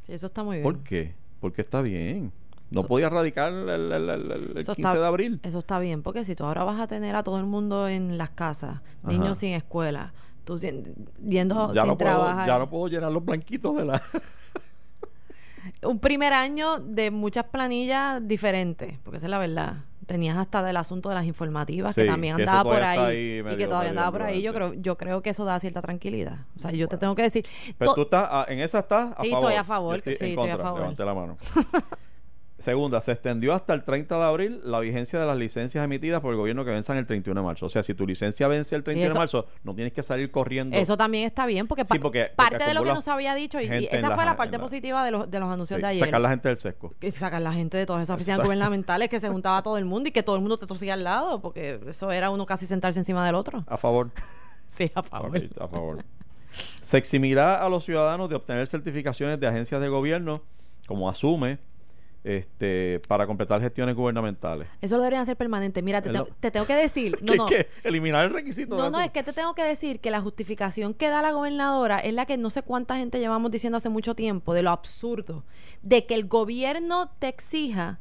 [0.06, 0.62] Sí, eso está muy bien.
[0.64, 1.14] ¿Por qué?
[1.40, 2.32] Porque está bien.
[2.70, 5.40] No Eso- podía radicar el, el- el- el- el Eso 15 está- de abril.
[5.42, 8.16] Eso está bien, porque si tú ahora vas a tener a todo el mundo en
[8.16, 9.34] las casas, niños Ajá.
[9.36, 10.12] sin escuela,
[10.44, 12.46] tú yendo ya, sin no puedo, trabajar.
[12.46, 14.02] ya no puedo llenar los blanquitos de la...
[15.82, 19.84] Un primer año de muchas planillas diferentes, porque esa es la verdad.
[20.06, 23.56] Tenías hasta del asunto de las informativas, que Sí, también que andaba por ahí, y
[23.56, 24.42] que todavía andaba por ahí.
[24.42, 26.38] Yo creo, yo creo que eso da cierta tranquilidad.
[26.56, 27.46] O sea, yo te tengo que decir...
[27.78, 29.50] Pero tú estás, ah, en esa estás a Sí, favor.
[29.50, 30.80] estoy a favor, sí, estoy a favor.
[30.80, 31.36] Levante la mano.
[32.62, 36.30] Segunda, se extendió hasta el 30 de abril la vigencia de las licencias emitidas por
[36.32, 37.66] el gobierno que venzan el 31 de marzo.
[37.66, 40.30] O sea, si tu licencia vence el 31 eso- de marzo, no tienes que salir
[40.30, 40.76] corriendo.
[40.76, 43.34] Eso también está bien, porque, Sí, pa- porque- porque parte de lo que nos había
[43.34, 45.82] dicho, y, esa la fue la parte la- positiva de los, de los anuncios Sí,
[45.82, 46.04] de ayer.
[46.04, 46.94] sacar la gente del sesco.
[47.00, 50.08] que sacar la gente de todas esas oficinas gubernamentales que se juntaba todo el mundo
[50.08, 53.00] y que todo el mundo te tosía al lado, porque eso era uno casi sentarse
[53.00, 53.64] encima del otro.
[53.66, 54.10] A favor.
[54.68, 55.36] Sí, a favor.
[55.60, 56.04] A favor.
[56.80, 60.40] Se eximirá a los ciudadanos de obtener certificaciones de agencias de gobierno,
[60.86, 61.58] como asume,
[62.24, 64.68] este, para completar gestiones gubernamentales.
[64.80, 65.82] Eso lo deberían hacer permanente.
[65.82, 67.12] Mira, te, te tengo que decir.
[67.22, 67.46] No, ¿Qué, no.
[67.46, 67.68] qué?
[67.84, 68.74] Eliminar el requisito.
[68.74, 71.30] de No, no, es que te tengo que decir que la justificación que da la
[71.30, 74.70] gobernadora es la que no sé cuánta gente llevamos diciendo hace mucho tiempo, de lo
[74.70, 75.44] absurdo,
[75.82, 78.00] de que el gobierno te exija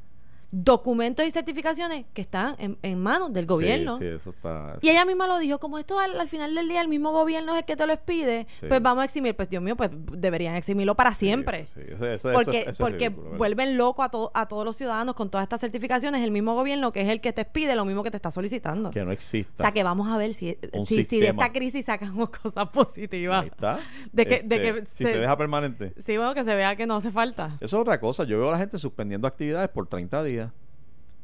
[0.51, 3.97] documentos y certificaciones que están en, en manos del gobierno.
[3.97, 4.77] Sí, sí, eso está.
[4.81, 7.53] Y ella misma lo dijo, como esto al, al final del día el mismo gobierno
[7.53, 8.65] es el que te lo expide, Sí.
[8.67, 9.35] pues vamos a eximir.
[9.35, 11.67] Pues Dios mío, pues deberían eximirlo para siempre.
[11.75, 15.43] Eso- eso- porque es porque vuelven loco a, to- a todos los ciudadanos con todas
[15.43, 18.17] estas certificaciones, el mismo gobierno que es el que te expide lo mismo que te
[18.17, 18.91] está solicitando.
[18.91, 19.63] Que no O exista.
[19.63, 23.43] sea, que vamos a ver si, si, si de esta crisis sacamos cosas positivas.
[23.43, 23.79] Ahí está.
[24.11, 25.93] De que- de que si se- se deja permanente.
[25.97, 27.55] Sí, bueno, que se vea que no hace falta.
[27.61, 28.25] Eso es otra cosa.
[28.25, 30.40] Yo veo a la gente suspendiendo actividades por 30 días.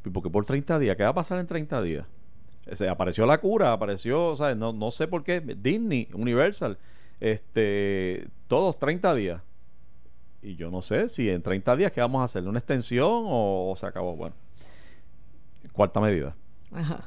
[0.07, 0.95] ¿Y por qué por 30 días?
[0.95, 2.05] ¿Qué va a pasar en 30 días?
[2.73, 4.57] Se apareció la cura, apareció, ¿sabes?
[4.57, 5.39] No, no sé por qué.
[5.39, 6.77] Disney, Universal,
[7.19, 9.41] este, todos 30 días.
[10.41, 12.47] Y yo no sé si en 30 días, ¿qué vamos a hacer?
[12.47, 14.15] ¿Una extensión o, o se acabó?
[14.15, 14.35] Bueno.
[15.71, 16.35] Cuarta medida.
[16.71, 17.03] Ajá.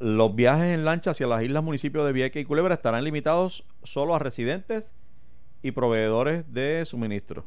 [0.00, 4.14] Los viajes en lancha hacia las islas municipios de Vieques y Culebra estarán limitados solo
[4.14, 4.94] a residentes
[5.62, 7.44] y proveedores de suministro.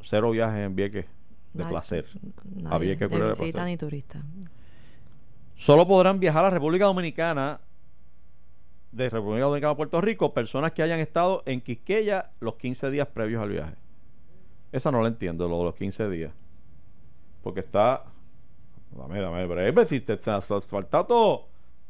[0.00, 1.06] Cero viajes en Vieques
[1.52, 2.06] de placer.
[2.44, 3.54] Nadie Había que de placer.
[3.64, 4.22] ni turista.
[5.54, 7.60] Solo podrán viajar a República Dominicana
[8.92, 13.08] de República Dominicana a Puerto Rico personas que hayan estado en Quisqueya los 15 días
[13.08, 13.74] previos al viaje.
[14.72, 16.32] Esa no la entiendo, lo de los 15 días.
[17.42, 18.04] Porque está.
[18.90, 21.46] Dame, dame, breve, si te falta todo.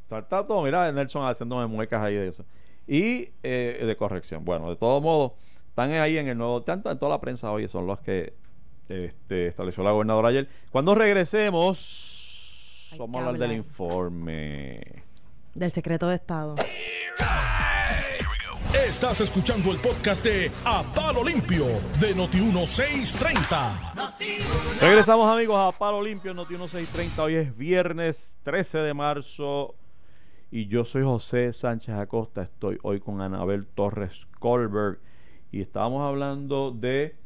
[0.08, 0.62] Falta todo.
[0.62, 2.44] Mira, Nelson haciéndome muecas ahí de eso.
[2.86, 4.44] Y eh, de corrección.
[4.44, 5.32] Bueno, de todos modos,
[5.68, 6.62] están ahí en el nuevo.
[6.62, 8.34] Tanto en toda la prensa hoy son los que
[8.88, 10.48] este, estableció la gobernadora ayer.
[10.70, 15.04] Cuando regresemos, Hay vamos a hablar del informe.
[15.54, 16.56] Del secreto de Estado.
[18.74, 21.66] Estás escuchando el podcast de A Palo Limpio
[22.00, 24.08] de Noti1630.
[24.80, 27.22] Regresamos amigos a Palo Limpio, Noti 1630.
[27.22, 29.74] Hoy es viernes 13 de marzo
[30.50, 32.42] y yo soy José Sánchez Acosta.
[32.42, 34.98] Estoy hoy con Anabel Torres Colberg
[35.50, 37.16] y estábamos hablando de,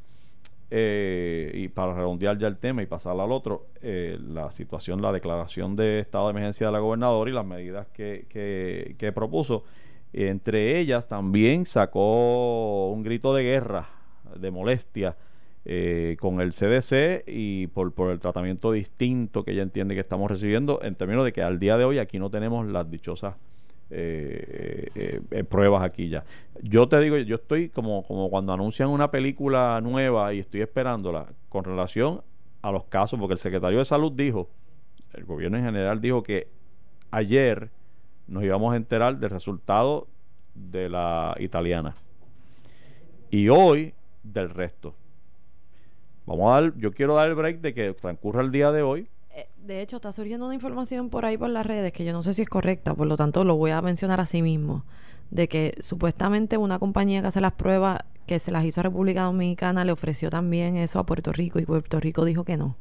[0.75, 5.13] eh, y para redondear ya el tema y pasar al otro, eh, la situación, la
[5.13, 9.65] declaración de estado de emergencia de la gobernadora y las medidas que, que, que propuso.
[10.15, 13.91] Entre ellas también sacó un grito de guerra,
[14.35, 15.19] de molestia
[15.67, 20.31] eh, con el CDC y por, por el tratamiento distinto que ella entiende que estamos
[20.31, 23.35] recibiendo en términos de que al día de hoy aquí no tenemos las dichosas
[23.94, 26.24] eh, eh, pruebas aquí ya.
[26.62, 31.26] Yo te digo, yo estoy como, como cuando anuncian una película nueva y estoy esperándola
[31.48, 32.22] con relación
[32.62, 34.48] a los casos, porque el secretario de Salud dijo,
[35.12, 36.48] el gobierno en general dijo que
[37.11, 37.70] ayer
[38.26, 40.07] nos íbamos a enterar del resultado
[40.55, 41.94] de la italiana
[43.31, 44.94] y hoy del resto.
[46.24, 49.00] Vamos a dar, yo quiero dar el break de que transcurra el día de hoy
[49.02, 49.07] eh,
[49.57, 52.35] de hecho, está surgiendo una información por ahí por las redes que yo no sé
[52.35, 54.85] si es correcta, por lo tanto lo voy a mencionar a sí mismo,
[55.31, 59.23] de que supuestamente una compañía que hace las pruebas que se las hizo a República
[59.23, 62.77] Dominicana le ofreció también eso a Puerto Rico y Puerto Rico dijo que no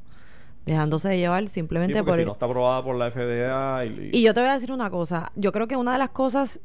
[0.66, 2.18] dejándose de llevar simplemente por...
[2.18, 4.10] Si no está aprobada por la FDA y...
[4.14, 4.22] y...
[4.22, 6.60] yo te voy a decir una cosa, yo creo que una de las cosas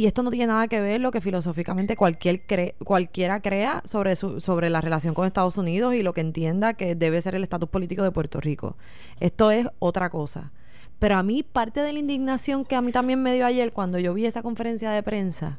[0.00, 2.42] y esto no tiene nada que ver lo que filosóficamente cualquier
[2.82, 6.94] cualquiera crea sobre, su, sobre la relación con Estados Unidos y lo que entienda que
[6.94, 8.78] debe ser el estatus político de Puerto Rico.
[9.20, 10.52] Esto es otra cosa.
[10.98, 13.98] Pero a mí parte de la indignación que a mí también me dio ayer cuando
[13.98, 15.58] yo vi esa conferencia de prensa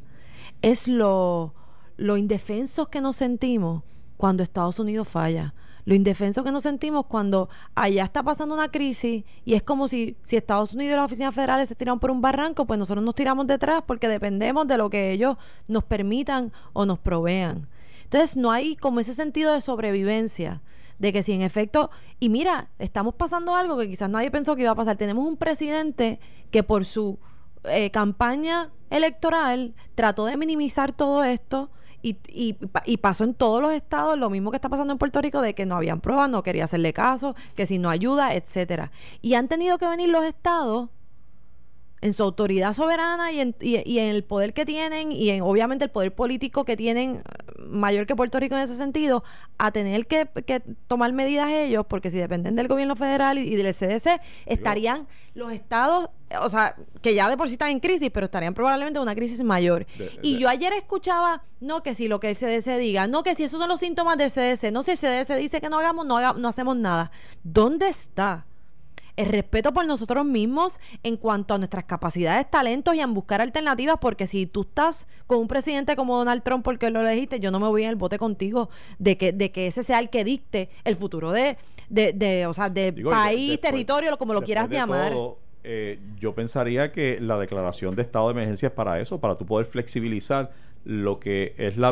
[0.63, 1.53] es lo,
[1.97, 3.83] lo indefensos que nos sentimos
[4.17, 5.53] cuando Estados Unidos falla
[5.85, 10.17] lo indefenso que nos sentimos cuando allá está pasando una crisis y es como si,
[10.21, 13.15] si Estados Unidos y las oficinas federales se tiran por un barranco, pues nosotros nos
[13.15, 17.67] tiramos detrás porque dependemos de lo que ellos nos permitan o nos provean.
[18.03, 20.61] Entonces no hay como ese sentido de sobrevivencia,
[20.99, 21.89] de que si en efecto,
[22.19, 25.37] y mira, estamos pasando algo que quizás nadie pensó que iba a pasar, tenemos un
[25.37, 26.19] presidente
[26.51, 27.17] que por su
[27.63, 33.71] eh, campaña electoral trató de minimizar todo esto, y, y, y, pasó en todos los
[33.71, 36.43] estados lo mismo que está pasando en Puerto Rico de que no habían pruebas, no
[36.43, 38.91] quería hacerle caso, que si no ayuda, etcétera.
[39.21, 40.89] Y han tenido que venir los estados
[42.01, 45.85] en su autoridad soberana y en, y, en el poder que tienen y en obviamente
[45.85, 47.21] el poder político que tienen eh,
[47.59, 49.23] mayor que Puerto Rico en ese sentido,
[49.59, 50.27] a tener que,
[50.87, 56.09] tomar medidas ellos, porque si dependen del gobierno federal y, del CDC, estarían los estados,
[56.41, 59.15] o sea, que ya de por sí están en crisis, pero estarían probablemente en una
[59.15, 59.85] crisis mayor.
[60.23, 63.43] y yo ayer escuchaba, no que si lo que el CDC diga, no que si
[63.43, 66.17] esos son los síntomas del CDC, no si el CDC dice que no hagamos, no,
[66.17, 67.11] haga, no hacemos nada.
[67.43, 68.45] ¿Dónde está?
[69.15, 73.97] El respeto por nosotros mismos en cuanto a nuestras capacidades, talentos y en buscar alternativas,
[73.99, 77.59] porque si tú estás con un presidente como Donald Trump porque lo elegiste, yo no
[77.59, 78.69] me voy en el bote contigo
[78.99, 81.57] de que, de que ese sea el que dicte el futuro de,
[81.89, 85.13] de, o sea, de país, territorio, como lo quieras llamar.
[85.63, 89.45] Eh, yo pensaría que la declaración de estado de emergencia es para eso, para tú
[89.45, 90.51] poder flexibilizar
[90.85, 91.91] lo que es la,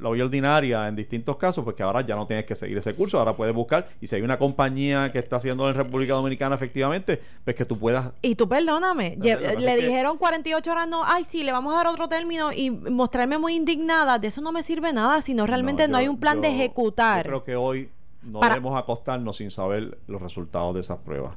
[0.00, 3.18] la vía ordinaria en distintos casos, porque ahora ya no tienes que seguir ese curso,
[3.18, 7.20] ahora puedes buscar y si hay una compañía que está haciendo en República Dominicana efectivamente,
[7.44, 8.10] pues que tú puedas...
[8.22, 12.08] Y tú perdóname, le dijeron 48 horas, no, ay sí, le vamos a dar otro
[12.08, 16.08] término y mostrarme muy indignada, de eso no me sirve nada, sino realmente no, hay
[16.08, 17.24] un plan de ejecutar.
[17.24, 17.90] Yo creo que hoy
[18.26, 21.34] no debemos acostarnos sin saber los resultados de esas pruebas.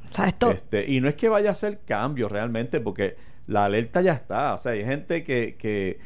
[0.52, 3.16] Este, y no es que vaya a ser cambio realmente, porque
[3.48, 4.54] la alerta ya está.
[4.56, 6.00] O sea, hay gente que, que,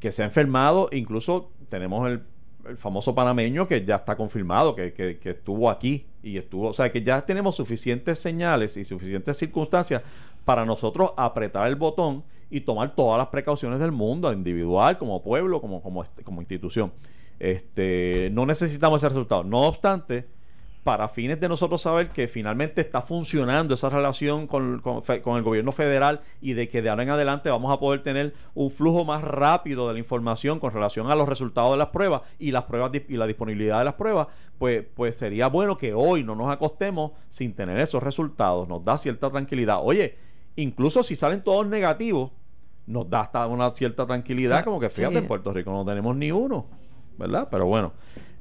[0.00, 2.22] que se ha enfermado, incluso tenemos el,
[2.76, 7.02] famoso panameño que ya está confirmado, que, que, estuvo aquí y estuvo, o sea, que
[7.02, 10.02] ya tenemos suficientes señales y suficientes circunstancias
[10.46, 15.60] para nosotros apretar el botón y tomar todas las precauciones del mundo, individual, como pueblo,
[15.60, 16.92] como, como, como institución.
[17.38, 19.44] Este, no necesitamos ese resultado.
[19.44, 20.26] No obstante,
[20.84, 26.20] para fines de nosotros saber que finalmente está funcionando esa relación con, el gobierno federal
[26.42, 29.88] y de que de ahora en adelante vamos a poder tener un flujo más rápido
[29.88, 33.16] de la información con relación a los resultados de las pruebas y las pruebas y
[33.16, 37.54] la disponibilidad de las pruebas, pues, pues sería bueno que hoy no nos acostemos sin
[37.54, 38.68] tener esos resultados.
[38.68, 39.78] Nos da cierta tranquilidad.
[39.82, 40.18] Oye,
[40.56, 42.30] incluso si salen todos negativos,
[42.86, 46.30] nos da hasta una cierta tranquilidad, como que fíjate, en Puerto Rico no tenemos ni
[46.30, 46.66] uno,
[47.18, 47.48] ¿verdad?
[47.50, 47.92] Pero bueno.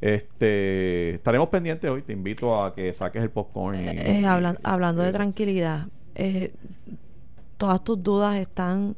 [0.03, 2.01] Este, estaremos pendientes hoy.
[2.01, 3.79] Te invito a que saques el popcorn.
[3.79, 4.25] Y, eh, eh,
[4.63, 6.53] hablando de tranquilidad, eh,
[7.55, 8.97] todas tus dudas están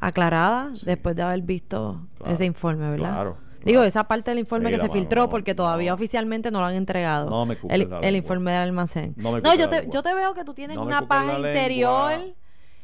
[0.00, 3.12] aclaradas después de haber visto ese informe, ¿verdad?
[3.12, 3.36] Claro.
[3.64, 7.30] Digo, esa parte del informe que se filtró, porque todavía oficialmente no lo han entregado.
[7.30, 9.14] No me el, el informe del almacén.
[9.16, 12.34] No, yo, te, yo te veo que tú tienes una paja interior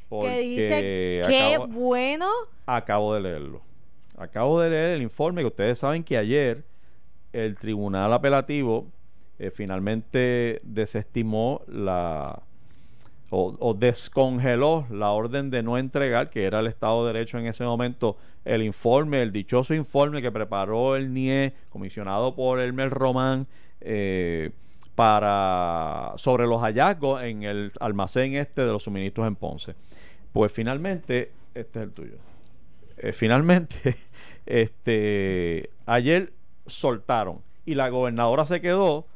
[0.09, 2.29] que dijiste, qué bueno.
[2.65, 3.70] Acabo de leerlo.
[4.21, 6.63] Acabo de leer el informe que ustedes saben que ayer
[7.33, 8.87] el tribunal apelativo
[9.39, 12.43] eh, finalmente desestimó la
[13.31, 17.65] o, descongeló la orden de no entregar, que era el Estado de Derecho en ese
[17.65, 23.47] momento, el informe, el dichoso informe que preparó el NIE, comisionado por Elmer Román,
[23.81, 24.51] eh,
[24.97, 29.75] para sobre los hallazgos en el almacén este de los suministros en Ponce.
[30.33, 32.31] Pues finalmente, este es el tuyo.
[33.03, 33.97] Eh, finalmente,
[34.47, 36.33] este ayer
[36.67, 37.41] soltaron.
[37.65, 39.07] Y la gobernadora se quedó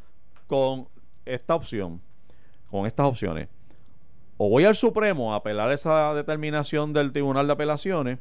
[0.46, 0.88] con
[1.24, 2.00] esta opción,
[2.70, 3.48] con estas opciones.
[4.36, 8.18] o voy al Supremo a apelar esa determinación del Tribunal de Apelaciones,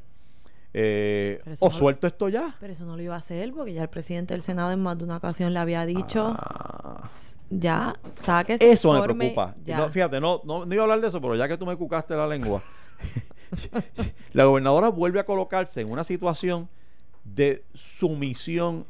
[0.74, 2.56] eh, o no lo- suelto esto ya.
[2.60, 4.98] Pero eso no lo iba a hacer porque ya el presidente del Senado en más
[4.98, 9.56] de una ocasión le había dicho, Ah, "S- ya, saque ese eso me preocupa.
[9.64, 9.78] ya".
[9.80, 11.76] No, fíjate, no, no, no iba a hablar de eso, pero ya que tú me
[11.76, 12.62] cucaste la lengua,
[14.34, 16.70] la gobernadora vuelve a colocarse en una situación
[17.24, 18.86] de sumisión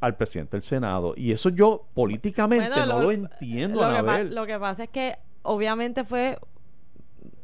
[0.00, 1.14] al presidente del Senado.
[1.16, 4.34] Y eso yo políticamente Bueno, no lo, entiendo, lo que, pa- Anabel.
[4.34, 6.38] lo que pasa es que obviamente fue,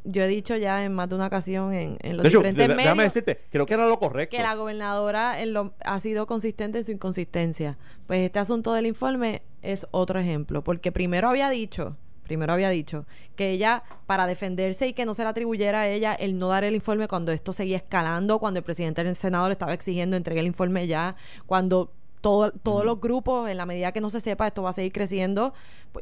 [0.03, 2.67] yo he dicho ya en más de una ocasión en, en los de hecho, diferentes
[2.67, 4.35] de- déjame decirte, creo que era lo correcto.
[4.35, 7.77] que la gobernadora en lo- ha sido consistente en su inconsistencia.
[8.07, 11.95] Pues este asunto del informe es otro ejemplo, porque primero había dicho,
[12.29, 16.13] primero había dicho que ella para defenderse y que no se le atribuyera a ella
[16.13, 19.53] el no dar el informe cuando esto seguía escalando, cuando el presidente del Senado le
[19.53, 21.15] estaba exigiendo entregue el informe ya,
[21.47, 24.73] cuando todo, todos los grupos, en la medida que no se sepa, esto va a
[24.73, 25.53] seguir creciendo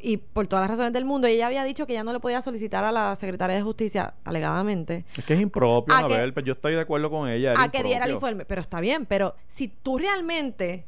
[0.02, 1.28] y por todas las razones del mundo.
[1.28, 4.16] Y ella había dicho que ya no le podía solicitar a la secretaria de Justicia,
[4.26, 7.54] alegadamente, Es que es impropio, A pero yo estoy de acuerdo con ella.
[7.58, 8.46] a que diera el informe.
[8.46, 10.86] Pero está bien, pero si tú realmente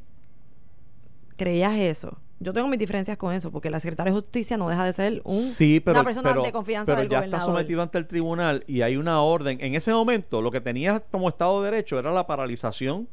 [1.36, 4.84] creías eso, yo tengo mis diferencias con eso, porque la secretaria de Justicia no deja
[4.84, 7.40] de ser un, Sí, pero, una persona pero- de confianza pero del ya gobernador.
[7.40, 9.58] está sometido ante el tribunal y hay una orden.
[9.60, 13.08] En ese momento, lo que tenía como Estado de Derecho era la paralización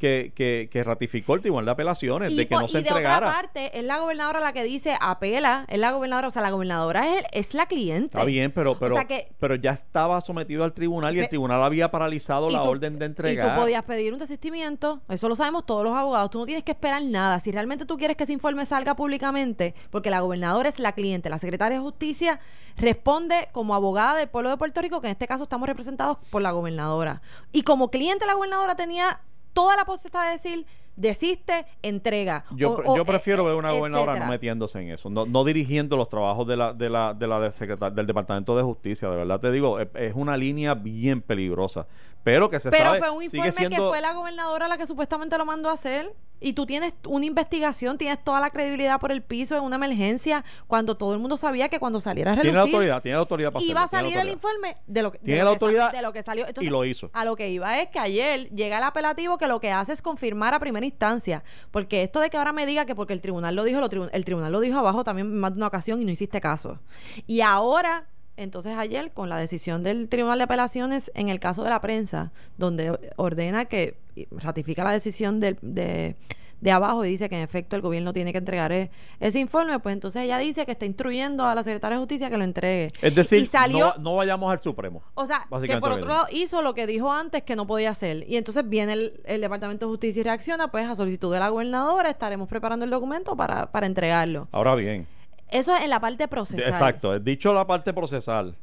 [0.00, 2.90] que, que, que ratificó el Tribunal de Apelaciones, y, de que no se y de
[2.90, 6.50] otra parte, es la gobernadora la que dice apela, es la gobernadora, o sea, la
[6.50, 8.16] gobernadora es, es la cliente.
[8.16, 11.62] Está bien, pero, pero, sea que- pero ya estaba sometido al tribunal y el tribunal
[11.62, 13.54] había paralizado Y la tú- orden de Y entregar.
[13.54, 16.72] tú podías pedir un desistimiento, eso lo sabemos todos los abogados, tú no tienes que
[16.72, 17.38] esperar nada.
[17.38, 21.28] Si realmente tú quieres que ese informe salga públicamente, porque la gobernadora es la cliente,
[21.28, 22.40] la secretaria de Justicia
[22.78, 26.40] responde como abogada del pueblo de Puerto Rico, que en este caso estamos representados por
[26.40, 27.20] la gobernadora.
[27.52, 29.20] Y como cliente la gobernadora tenía
[29.52, 32.44] toda la potestad de decir, desiste, entrega.
[32.54, 34.26] Yo, o- yo prefiero eh, ver una gobernadora etcétera.
[34.26, 37.40] no metiéndose en eso, no, no dirigiendo los trabajos de la, de la, de la
[37.40, 39.08] de secretar- del Departamento de Justicia.
[39.08, 41.86] De verdad te digo, es, es una línea bien peligrosa.
[42.22, 44.86] Pero que se Pero sabe, fue un informe siendo, que fue la gobernadora la que
[44.86, 46.14] supuestamente lo mandó a hacer.
[46.42, 50.42] Y tú tienes una investigación, tienes toda la credibilidad por el piso en una emergencia,
[50.66, 53.52] cuando todo el mundo sabía que cuando saliera a tiene la autoridad, tiene la autoridad
[53.52, 55.92] para iba a salir el informe de lo que, de Tiene lo la que autoridad
[55.92, 56.46] de lo que salió.
[56.46, 57.10] Entonces, y lo hizo.
[57.12, 60.00] A lo que iba es que ayer llega el apelativo que lo que hace es
[60.00, 61.44] confirmar a primera instancia.
[61.70, 64.08] Porque esto de que ahora me diga que porque el tribunal lo dijo, lo tribu-
[64.10, 66.78] el tribunal lo dijo abajo también más de una ocasión y no hiciste caso.
[67.26, 68.06] Y ahora,
[68.42, 72.32] entonces ayer, con la decisión del Tribunal de Apelaciones en el caso de la prensa,
[72.58, 73.96] donde ordena que
[74.32, 75.56] ratifica la decisión de,
[76.60, 79.78] de abajo y dice que en efecto el gobierno tiene que entregar e- ese informe,
[79.78, 82.92] pues entonces ella dice que está instruyendo a la secretaria de Justicia que lo entregue.
[83.00, 85.02] Es decir, y salió, no, no vayamos al Supremo.
[85.14, 88.24] o sea, que por otro lado hizo lo que dijo antes que no podía hacer.
[88.28, 91.48] Y entonces viene el, el Departamento de Justicia y reacciona, pues a solicitud de la
[91.48, 94.48] gobernadora estaremos preparando el documento para, para entregarlo.
[94.52, 95.06] Ahora bien,
[95.50, 96.68] Eso es en la parte procesal.
[96.68, 98.56] exacto, dicho la parte procesal,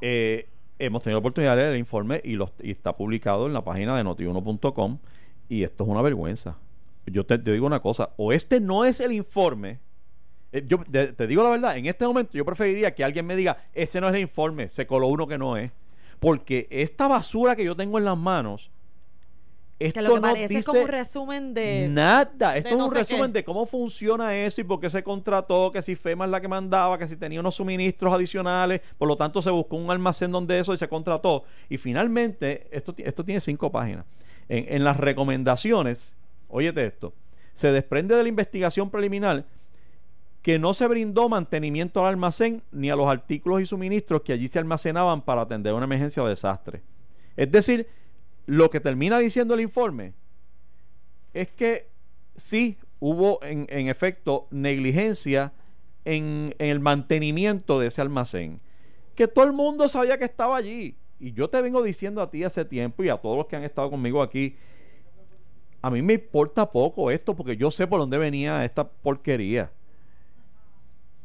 [0.00, 3.52] eh, hemos tenido la oportunidad de leer el informe y, los, y está publicado en
[3.52, 4.98] la página de notiuno.com
[5.48, 6.56] y esto es una vergüenza.
[7.06, 9.78] Yo te, te digo una cosa, o este no es el informe,
[10.52, 13.36] eh, yo de- te digo la verdad, en este momento yo preferiría que alguien me
[13.36, 15.70] diga, ese no es el informe, se coló uno que no es.
[16.20, 18.70] Porque esta basura que yo tengo en las manos,
[19.78, 21.88] esto Que lo que no parece es como un resumen de...
[21.90, 23.38] Nada, esto de es no un resumen qué.
[23.38, 26.48] de cómo funciona eso y por qué se contrató, que si FEMA es la que
[26.48, 30.58] mandaba, que si tenía unos suministros adicionales, por lo tanto se buscó un almacén donde
[30.58, 31.44] eso y se contrató.
[31.68, 34.04] Y finalmente, esto, esto tiene cinco páginas.
[34.48, 36.16] En, en las recomendaciones,
[36.48, 37.12] óyete esto,
[37.54, 39.44] se desprende de la investigación preliminar
[40.44, 44.46] que no se brindó mantenimiento al almacén ni a los artículos y suministros que allí
[44.46, 46.82] se almacenaban para atender una emergencia o desastre.
[47.34, 47.88] Es decir,
[48.46, 50.14] lo que termina diciendo el informe
[51.32, 51.88] es que
[52.36, 55.52] sí hubo en, en efecto negligencia
[56.04, 58.60] en, en el mantenimiento de ese almacén.
[59.14, 60.96] Que todo el mundo sabía que estaba allí.
[61.20, 63.64] Y yo te vengo diciendo a ti hace tiempo y a todos los que han
[63.64, 64.56] estado conmigo aquí,
[65.80, 69.70] a mí me importa poco esto porque yo sé por dónde venía esta porquería.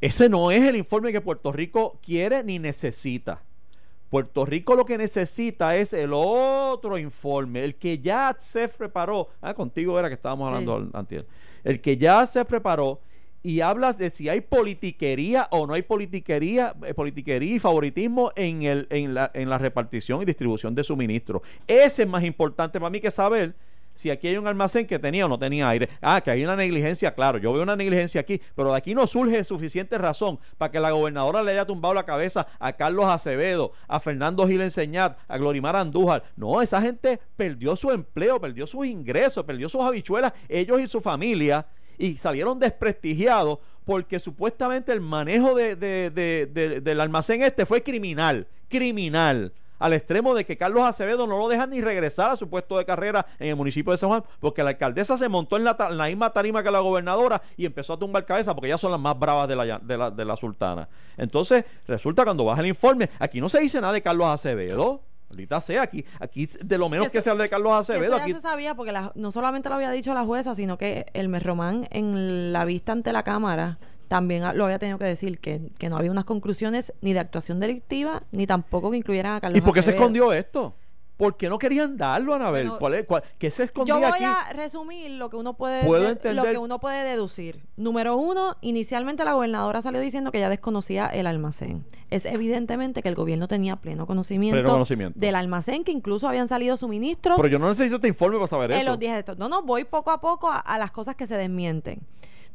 [0.01, 3.41] Ese no es el informe que Puerto Rico quiere ni necesita.
[4.09, 9.29] Puerto Rico lo que necesita es el otro informe, el que ya se preparó.
[9.41, 11.27] Ah, contigo era que estábamos hablando antier.
[11.63, 12.99] El que ya se preparó
[13.41, 18.63] y hablas de si hay politiquería o no hay politiquería, eh, politiquería y favoritismo en,
[18.63, 21.41] el, en, la, en la repartición y distribución de suministros.
[21.67, 23.55] Ese es más importante para mí que saber
[23.99, 25.89] si aquí hay un almacén que tenía o no tenía aire.
[26.01, 29.05] Ah, que hay una negligencia, claro, yo veo una negligencia aquí, pero de aquí no
[29.07, 33.73] surge suficiente razón para que la gobernadora le haya tumbado la cabeza a Carlos Acevedo,
[33.89, 36.23] a Fernando Gil Enseñat, a Glorimar Andújar.
[36.37, 41.01] No, esa gente perdió su empleo, perdió sus ingresos, perdió sus habichuelas, ellos y su
[41.01, 41.65] familia,
[41.97, 47.83] y salieron desprestigiados porque supuestamente el manejo de, de- de- de- del almacén este fue
[47.83, 49.51] criminal, criminal.
[49.79, 52.85] Al extremo de que Carlos Acevedo no lo deja ni regresar a su puesto de
[52.85, 55.97] carrera en el municipio de San Juan, porque la alcaldesa se montó en la, en
[55.97, 58.99] la misma tarima que la gobernadora y empezó a tumbar cabeza, porque ellas son las
[58.99, 60.87] más bravas de la, de la, de la sultana.
[61.17, 65.01] Entonces, resulta cuando baja el informe, aquí no se dice nada de Carlos Acevedo.
[65.29, 68.15] Ahorita sea, aquí, aquí de lo menos Que se habla de Carlos Acevedo.
[68.15, 70.77] Eso ya Aquí, se sabía porque la- no solamente lo había dicho la jueza, sino
[70.77, 73.77] que el Merromán en la vista ante la Cámara
[74.09, 77.61] también lo había tenido que decir, que, que no había unas conclusiones ni de actuación
[77.61, 80.75] delictiva, ni tampoco que incluyeran a Carlos ¿Y por qué se escondió esto?
[81.15, 82.67] ¿Por qué no querían darlo, Anabel?
[82.69, 84.23] Bueno, ¿Cuál es- cuál- ¿Qué se escondía Yo voy aquí?
[84.23, 87.61] a resumir lo que uno puede de- lo que uno puede deducir.
[87.75, 91.85] Número uno, inicialmente la gobernadora salió diciendo que ella desconocía el almacén.
[92.09, 95.19] Es evidentemente que el gobierno tenía pleno conocimiento, Pleno conocimiento.
[95.19, 98.71] del almacén, que incluso habían salido suministros Pero yo no necesito este informe para saber
[98.71, 98.89] en eso.
[98.91, 99.37] los días de estos.
[99.37, 101.99] No, no, voy poco a poco a, a las cosas que se desmienten.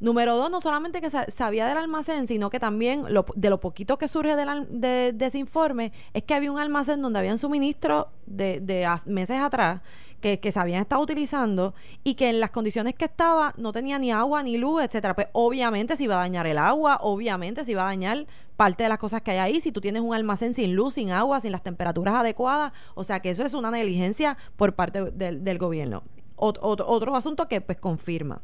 [0.04, 3.58] Número dos, no solamente que sa- sabía del almacén, sino que también lo- de lo
[3.58, 7.38] poquito que surge del de, de ese informe es que había un almacén donde habían
[7.38, 9.80] suministros de, de meses atrás
[10.20, 13.98] que, que se habían estado utilizando y que en las condiciones que estaba no tenía
[13.98, 15.14] ni agua ni luz, etcétera.
[15.14, 18.26] Pues obviamente se iba a dañar el agua, obviamente se iba a dañar
[18.58, 19.60] parte de las cosas que hay ahí.
[19.62, 23.20] Si tú tienes un almacén sin luz, sin agua, sin las temperaturas adecuadas, o sea
[23.20, 26.02] que eso es una negligencia por parte del, gobierno.
[26.36, 28.42] Ot- otro, otro asunto que pues confirma.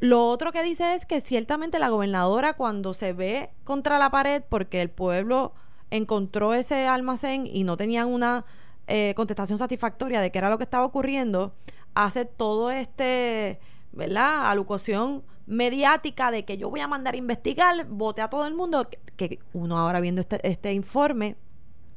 [0.00, 4.42] Lo otro que dice es que ciertamente la gobernadora cuando se ve contra la pared
[4.48, 5.54] porque el pueblo
[5.90, 8.44] encontró ese almacén y no tenían una
[8.86, 11.54] eh, contestación satisfactoria de qué era lo que estaba ocurriendo,
[11.94, 13.58] hace todo este,
[13.92, 14.50] ¿verdad?
[14.50, 18.88] Alucuación mediática de que yo voy a mandar a investigar, vote a todo el mundo,
[19.16, 21.36] que, uno ahora viendo este, este informe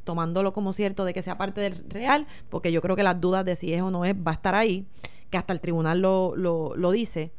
[0.03, 3.45] tomándolo como cierto de que sea parte del real, porque yo creo que las dudas
[3.45, 4.87] de si es o no es va a estar ahí,
[5.29, 7.31] que hasta el tribunal lo, lo, lo dice,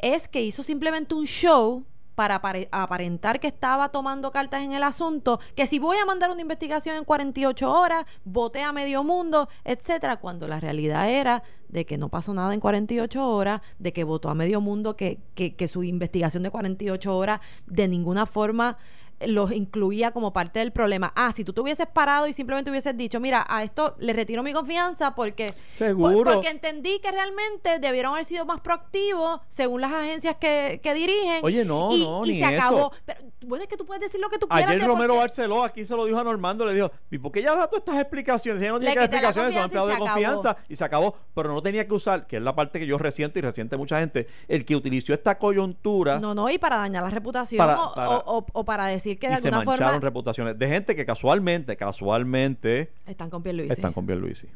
[0.00, 1.84] es que hizo simplemente un show
[2.14, 6.32] para apare- aparentar que estaba tomando cartas en el asunto, que si voy a mandar
[6.32, 11.86] una investigación en 48 horas, voté a medio mundo, etcétera, cuando la realidad era de
[11.86, 15.54] que no pasó nada en 48 horas, de que votó a medio mundo, que, que,
[15.54, 18.78] que su investigación de 48 horas de ninguna forma
[19.20, 21.12] los incluía como parte del problema.
[21.16, 24.42] Ah, si tú te hubieses parado y simplemente hubieses dicho, mira, a esto le retiro
[24.42, 26.24] mi confianza porque, Seguro.
[26.24, 30.94] por- porque entendí que realmente debieron haber sido más proactivos según las agencias que, que
[30.94, 31.44] dirigen.
[31.44, 32.66] Oye, no, y, no, y ni se eso.
[32.66, 32.92] acabó.
[33.04, 34.70] Pero bueno, es que tú puedes decir lo que tú quieras.
[34.70, 37.32] Ayer Romero por qué- Barceló aquí se lo dijo a Normando, le dijo, ¿y por
[37.32, 38.62] qué ella da todas estas explicaciones?
[38.62, 40.84] Ella no tiene que dar explicaciones, son empleados de confianza y se confianza y se
[40.84, 41.14] acabó.
[41.34, 43.98] Pero no tenía que usar, que es la parte que yo resiento y resiente mucha
[44.00, 47.94] gente, el que utilizó esta coyuntura No, no, y para dañar la reputación Para- o,
[47.94, 50.94] para- o- o- o para decir que de y se mancharon forma reputaciones de gente
[50.94, 53.72] que casualmente, casualmente están con Pierluisi.
[53.72, 54.48] están con Pierluisi.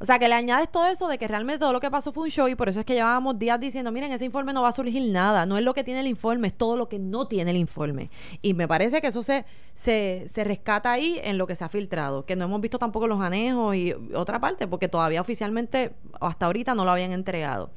[0.00, 2.24] O sea, que le añades todo eso de que realmente todo lo que pasó fue
[2.24, 4.68] un show y por eso es que llevábamos días diciendo, miren, ese informe no va
[4.68, 7.26] a surgir nada, no es lo que tiene el informe, es todo lo que no
[7.26, 8.10] tiene el informe.
[8.40, 9.44] Y me parece que eso se,
[9.74, 13.08] se, se rescata ahí en lo que se ha filtrado, que no hemos visto tampoco
[13.08, 17.70] los anejos y otra parte, porque todavía oficialmente, hasta ahorita, no lo habían entregado.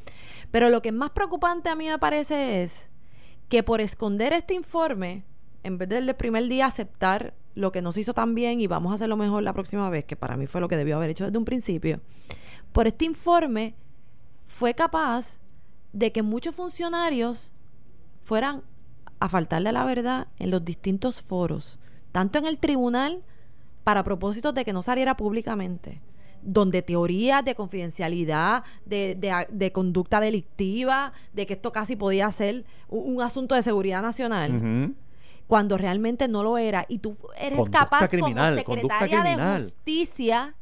[0.51, 2.89] Pero lo que es más preocupante a mí me parece es
[3.49, 5.23] que por esconder este informe,
[5.63, 8.91] en vez del primer día aceptar lo que no se hizo tan bien y vamos
[8.91, 11.25] a hacerlo mejor la próxima vez, que para mí fue lo que debió haber hecho
[11.25, 12.01] desde un principio,
[12.71, 13.75] por este informe
[14.47, 15.39] fue capaz
[15.93, 17.53] de que muchos funcionarios
[18.23, 18.63] fueran
[19.19, 21.79] a faltarle a la verdad en los distintos foros,
[22.11, 23.23] tanto en el tribunal
[23.83, 26.01] para propósitos de que no saliera públicamente,
[26.41, 33.21] donde teorías de confidencialidad, de, conducta delictiva, de que esto casi podía ser un, un
[33.21, 34.95] asunto de seguridad nacional.
[35.51, 40.55] Cuando realmente no lo era y tú eres Conducta capaz criminal, como secretaria de justicia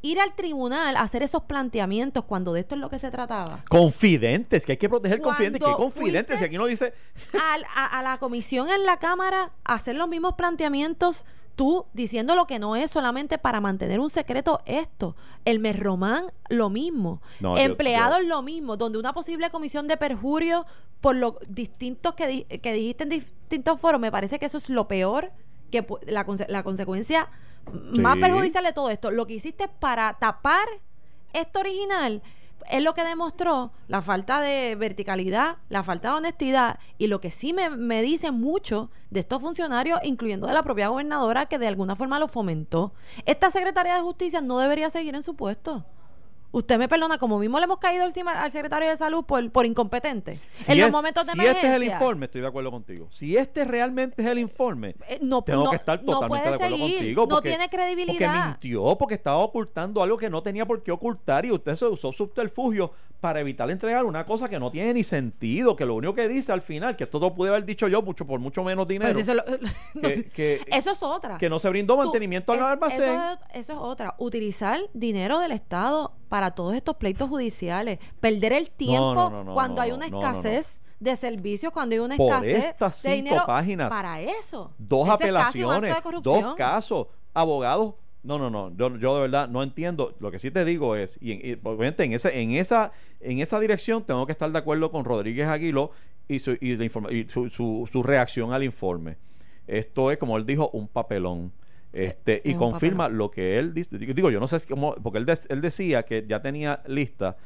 [0.00, 3.60] ir al tribunal a hacer esos planteamientos cuando de esto es lo que se trataba.
[3.68, 5.68] Confidentes, que hay que proteger Cuando confidentes.
[5.68, 6.38] ¿Qué confidentes?
[6.38, 6.94] Si aquí no dice.
[7.34, 11.26] Al- a, a la comisión en la Cámara a hacer los mismos planteamientos,
[11.56, 15.16] tú diciendo lo que no es solamente para mantener un secreto esto.
[15.44, 17.20] El Merromán, lo mismo.
[17.40, 18.76] No, Empleados, yo- lo mismo.
[18.76, 20.66] Donde una posible comisión de perjurio
[21.00, 24.68] por lo distintos que, di- que dijiste en distintos foros, me parece que eso es
[24.68, 25.32] lo peor,
[25.70, 27.28] que la, conse- la consecuencia
[27.92, 29.10] más perjudicial de todo esto.
[29.10, 30.66] Lo que hiciste para tapar
[31.32, 32.22] esto original
[32.70, 37.30] es lo que demostró la falta de verticalidad, la falta de honestidad y lo que
[37.30, 41.66] sí me, me dicen mucho de estos funcionarios, incluyendo de la propia gobernadora, que de
[41.66, 42.92] alguna forma lo fomentó.
[43.24, 45.84] Esta secretaria de justicia no debería seguir en su puesto.
[46.56, 49.66] Usted me perdona, como mismo le hemos caído encima al secretario de salud por, por
[49.66, 50.40] incompetente.
[50.54, 51.68] Si en los momentos de si emergencia.
[51.68, 53.08] este es el informe, estoy de acuerdo contigo.
[53.10, 56.58] Si este realmente es el informe, Eh, no, tengo no- que estar no totalmente puede
[56.58, 57.26] de acuerdo seguir, contigo.
[57.28, 58.16] no tiene credibilidad.
[58.32, 61.84] Porque mintió, porque estaba ocultando algo que no tenía por qué ocultar y usted se
[61.84, 62.90] usó subterfugio
[63.20, 66.52] para evitar entregar una cosa que no tiene ni sentido, que lo único que dice
[66.52, 69.20] al final, que esto lo pude haber dicho yo mucho por mucho menos dinero, si
[69.20, 69.42] eso, lo-
[69.94, 70.24] no que- sé.
[70.30, 71.36] que- eso es otra.
[71.36, 73.02] que no se brindó Tú- mantenimiento al es- almacén.
[73.10, 74.14] Eso es, eso es otra.
[74.18, 77.98] Utilizar dinero del Estado para todos estos pleitos judiciales.
[78.20, 82.16] Perder el tiempo no, no, no, cuando hay una escasez de servicios, cuando hay una
[82.16, 83.44] Por escasez estas de cinco dinero.
[83.46, 84.72] páginas, Para eso.
[84.78, 87.94] dos apelaciones, de dos casos, abogados.
[88.22, 90.16] No, no, no, yo, yo de verdad no entiendo.
[90.18, 93.60] Lo que sí te digo es, y, y obviamente en esa, en esa, en esa
[93.60, 95.92] dirección tengo que estar de acuerdo con Rodríguez Aguiló
[96.26, 99.16] y su, y la informa- y su, su- su reacción al informe.
[99.68, 101.52] Esto es, como él dijo, un papelón.
[101.92, 103.96] Este, y confirma lo que él dice.
[103.98, 107.36] Digo, yo no sé si cómo, porque él, des- él decía que ya tenía lista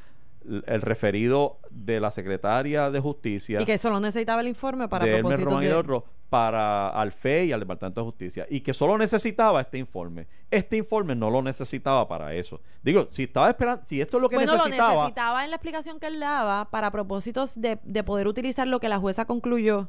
[0.66, 5.18] el referido de la secretaria de Justicia Y que solo necesitaba el informe para de
[5.18, 5.74] propósitos de...
[5.74, 10.28] otro para al FE y al Departamento de Justicia y que solo necesitaba este informe.
[10.50, 12.60] Este informe no lo necesitaba para eso.
[12.82, 15.56] Digo, si estaba esperando, si esto es lo que bueno, necesitaba, lo necesitaba en la
[15.56, 19.88] explicación que él daba para propósitos de, de poder utilizar lo que la jueza concluyó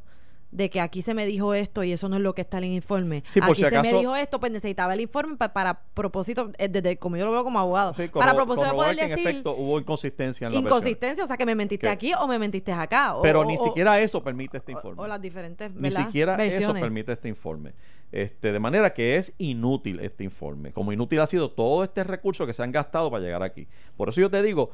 [0.51, 2.65] de que aquí se me dijo esto y eso no es lo que está en
[2.65, 3.23] el informe.
[3.29, 6.51] Sí, por aquí si se me dijo esto, pues necesitaba el informe pa- para propósito,
[6.57, 9.09] eh, desde como yo lo veo como abogado, sí, para propósito de poder que en
[9.11, 10.67] decir efecto hubo inconsistencia en la versión.
[10.77, 13.15] inconsistencia, o sea que me mentiste aquí o me mentiste acá.
[13.15, 15.01] o- Pero o- ni o- siquiera eso permite este informe.
[15.01, 16.05] O, las diferentes, Ni ¿verdad?
[16.05, 17.73] siquiera eso permite este informe.
[18.11, 20.73] Este, de manera que es inútil este informe.
[20.73, 23.69] Como inútil ha sido todo este recurso que se han gastado para llegar aquí.
[23.95, 24.71] Por eso yo te digo,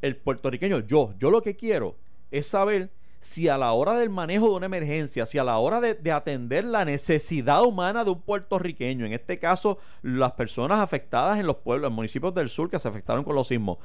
[0.00, 1.96] el puertorriqueño, yo, yo lo que quiero
[2.30, 2.90] es saber
[3.20, 6.12] si a la hora del manejo de una emergencia, si a la hora de, de
[6.12, 11.56] atender la necesidad humana de un puertorriqueño, en este caso las personas afectadas en los
[11.56, 13.78] pueblos, en municipios del sur que se afectaron con los sismos,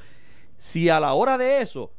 [0.58, 1.92] si a la hora de eso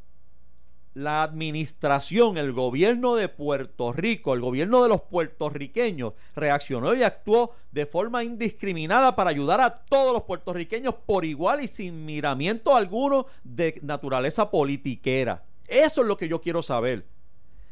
[0.95, 7.53] la administración, el gobierno de Puerto Rico, el gobierno de los puertorriqueños reaccionó y actuó
[7.72, 13.26] de forma indiscriminada para ayudar a todos los puertorriqueños por igual y sin miramiento alguno
[13.43, 15.43] de naturaleza politiquera.
[15.66, 17.05] Eso es lo que yo quiero saber.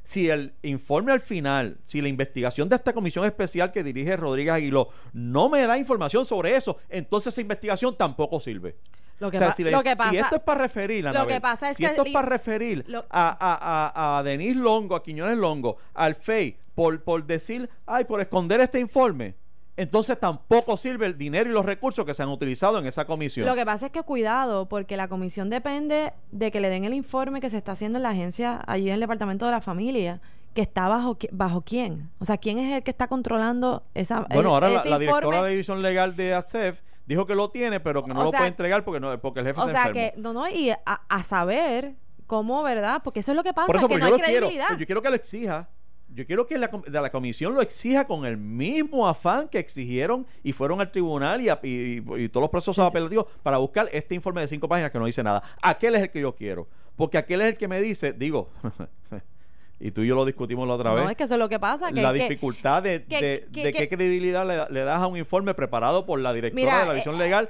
[0.04, 4.54] Si el informe al final, si la investigación de esta comisión especial que dirige Rodríguez
[4.54, 8.76] Aguiló no me da información sobre eso, entonces esa investigación tampoco sirve.
[9.20, 11.10] Lo que, O sea, si, le- lo que si pasa, esto es para referir, lo
[11.10, 14.22] Anabel, que pasa es si que esto es para referir lo- a, a, a, a
[14.24, 19.36] Denis Longo, a Quiñones Longo, al FEI, por, por decir, ay, por esconder este informe,
[19.76, 23.46] entonces tampoco sirve el dinero y los recursos que se han utilizado en esa comisión.
[23.46, 26.94] Lo que pasa es que cuidado, porque la comisión depende de que le den el
[26.94, 30.20] informe que se está haciendo en la agencia, allí en el Departamento de la Familia,
[30.54, 32.10] que está bajo, bajo quién.
[32.18, 34.98] O sea, ¿quién es el que está controlando esa bueno, e- ahora la, ese la
[34.98, 35.44] directora informe?
[35.46, 38.40] de división legal de ASEF dijo que lo tiene, pero que no O lo sea,
[38.40, 40.12] puede entregar porque, no, porque el jefe O está sea, enfermo.
[40.14, 41.94] que, no, no, y a, a saber
[42.26, 43.00] cómo, ¿verdad?
[43.02, 44.46] Porque eso es lo que pasa, Por eso, que no yo hay lo quiero.
[44.48, 44.78] credibilidad.
[44.78, 45.70] Yo quiero que lo exija.
[46.14, 50.26] Yo quiero que la, de la comisión lo exija con el mismo afán que exigieron
[50.42, 54.14] y fueron al tribunal y, a- y- y todos los procesos apelativos para buscar este
[54.14, 55.42] informe de cinco páginas que no dice nada.
[55.62, 56.68] Aquel es el que yo quiero.
[56.96, 58.50] Porque aquel es el que me dice, digo,
[59.80, 61.48] y tú y yo lo discutimos la otra no, vez, es que eso es lo
[61.48, 61.90] que pasa.
[61.92, 65.00] Que, la que- dificultad de, que- de- que- de que- qué credibilidad le, le das
[65.00, 67.48] a un informe preparado por la directora Mira, de la visión eh, legal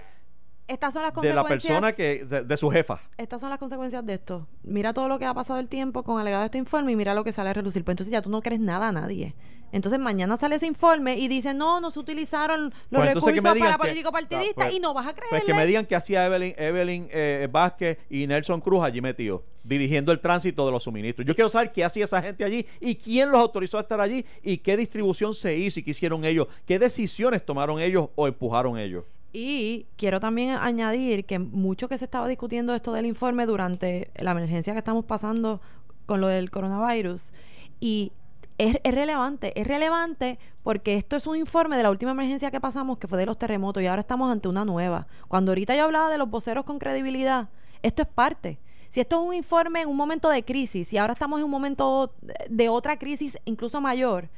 [0.73, 1.73] estas son las de la consecuencias.
[1.81, 3.01] persona que de, de su jefa.
[3.17, 4.47] Estas son las consecuencias de esto.
[4.63, 7.25] Mira todo lo que ha pasado el tiempo con alegado este informe y mira lo
[7.25, 7.85] que sale a relucir.
[7.85, 9.35] Pues entonces ya tú no crees nada a nadie.
[9.73, 13.41] Entonces mañana sale ese informe y dice, no, no se utilizaron los Pues entonces que
[13.41, 15.31] recursos me digan para que- político partidista Ah, pues- y no vas a creer.
[15.31, 19.41] Pues que me digan que hacía Evelyn, Evelyn eh, Vázquez y Nelson Cruz allí metidos,
[19.65, 21.27] dirigiendo el tránsito de los suministros.
[21.27, 24.27] Yo quiero saber qué hacía esa gente allí y quién los autorizó a estar allí
[24.43, 28.79] y qué distribución se hizo y qué hicieron ellos, qué decisiones tomaron ellos o empujaron
[28.79, 29.05] ellos.
[29.33, 34.33] Y quiero también añadir que mucho que se estaba discutiendo esto del informe durante la
[34.33, 35.61] emergencia que estamos pasando
[36.05, 37.33] con lo del coronavirus.
[37.81, 38.13] Y
[38.59, 42.61] es, es relevante, es relevante porque esto es un informe de la última emergencia que
[42.61, 45.07] pasamos, que fue de los terremotos, y ahora estamos ante una nueva.
[45.29, 47.49] Cuando ahorita yo hablaba de los voceros con credibilidad,
[47.83, 48.59] esto es parte.
[48.91, 51.51] Si esto es un informe en un momento de crisis y ahora estamos en un
[51.51, 52.15] momento
[52.51, 54.29] de otra crisis incluso mayor,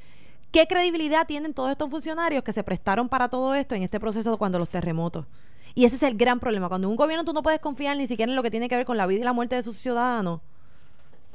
[0.55, 4.39] ¿Qué credibilidad tienen todos estos funcionarios que se prestaron para todo esto en este proceso
[4.39, 5.27] cuando los terremotos?
[5.75, 6.69] Y ese es el gran problema.
[6.69, 8.87] Cuando un gobierno tú no puedes confiar ni siquiera en lo que tiene que ver
[8.87, 10.43] con la vida y la muerte de sus ciudadanos,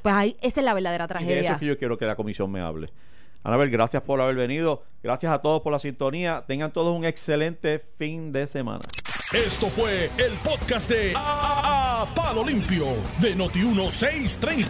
[0.01, 1.51] pues ahí esa es la verdadera Y de eso tragedia.
[1.51, 2.93] es que yo quiero que la comisión me hable.
[3.43, 4.83] Anabel, gracias por haber venido.
[5.01, 6.43] Gracias a todos por la sintonía.
[6.47, 8.81] Tengan todos un excelente fin de semana.
[9.31, 12.85] Esto fue el podcast de A, A- Palo Limpio
[13.19, 14.67] de Noti1630.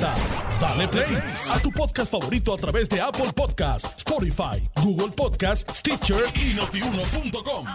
[0.59, 1.17] Dale play
[1.49, 7.65] a tu podcast favorito a través de Apple Podcasts, Spotify, Google Podcasts, Stitcher y notiuno.com.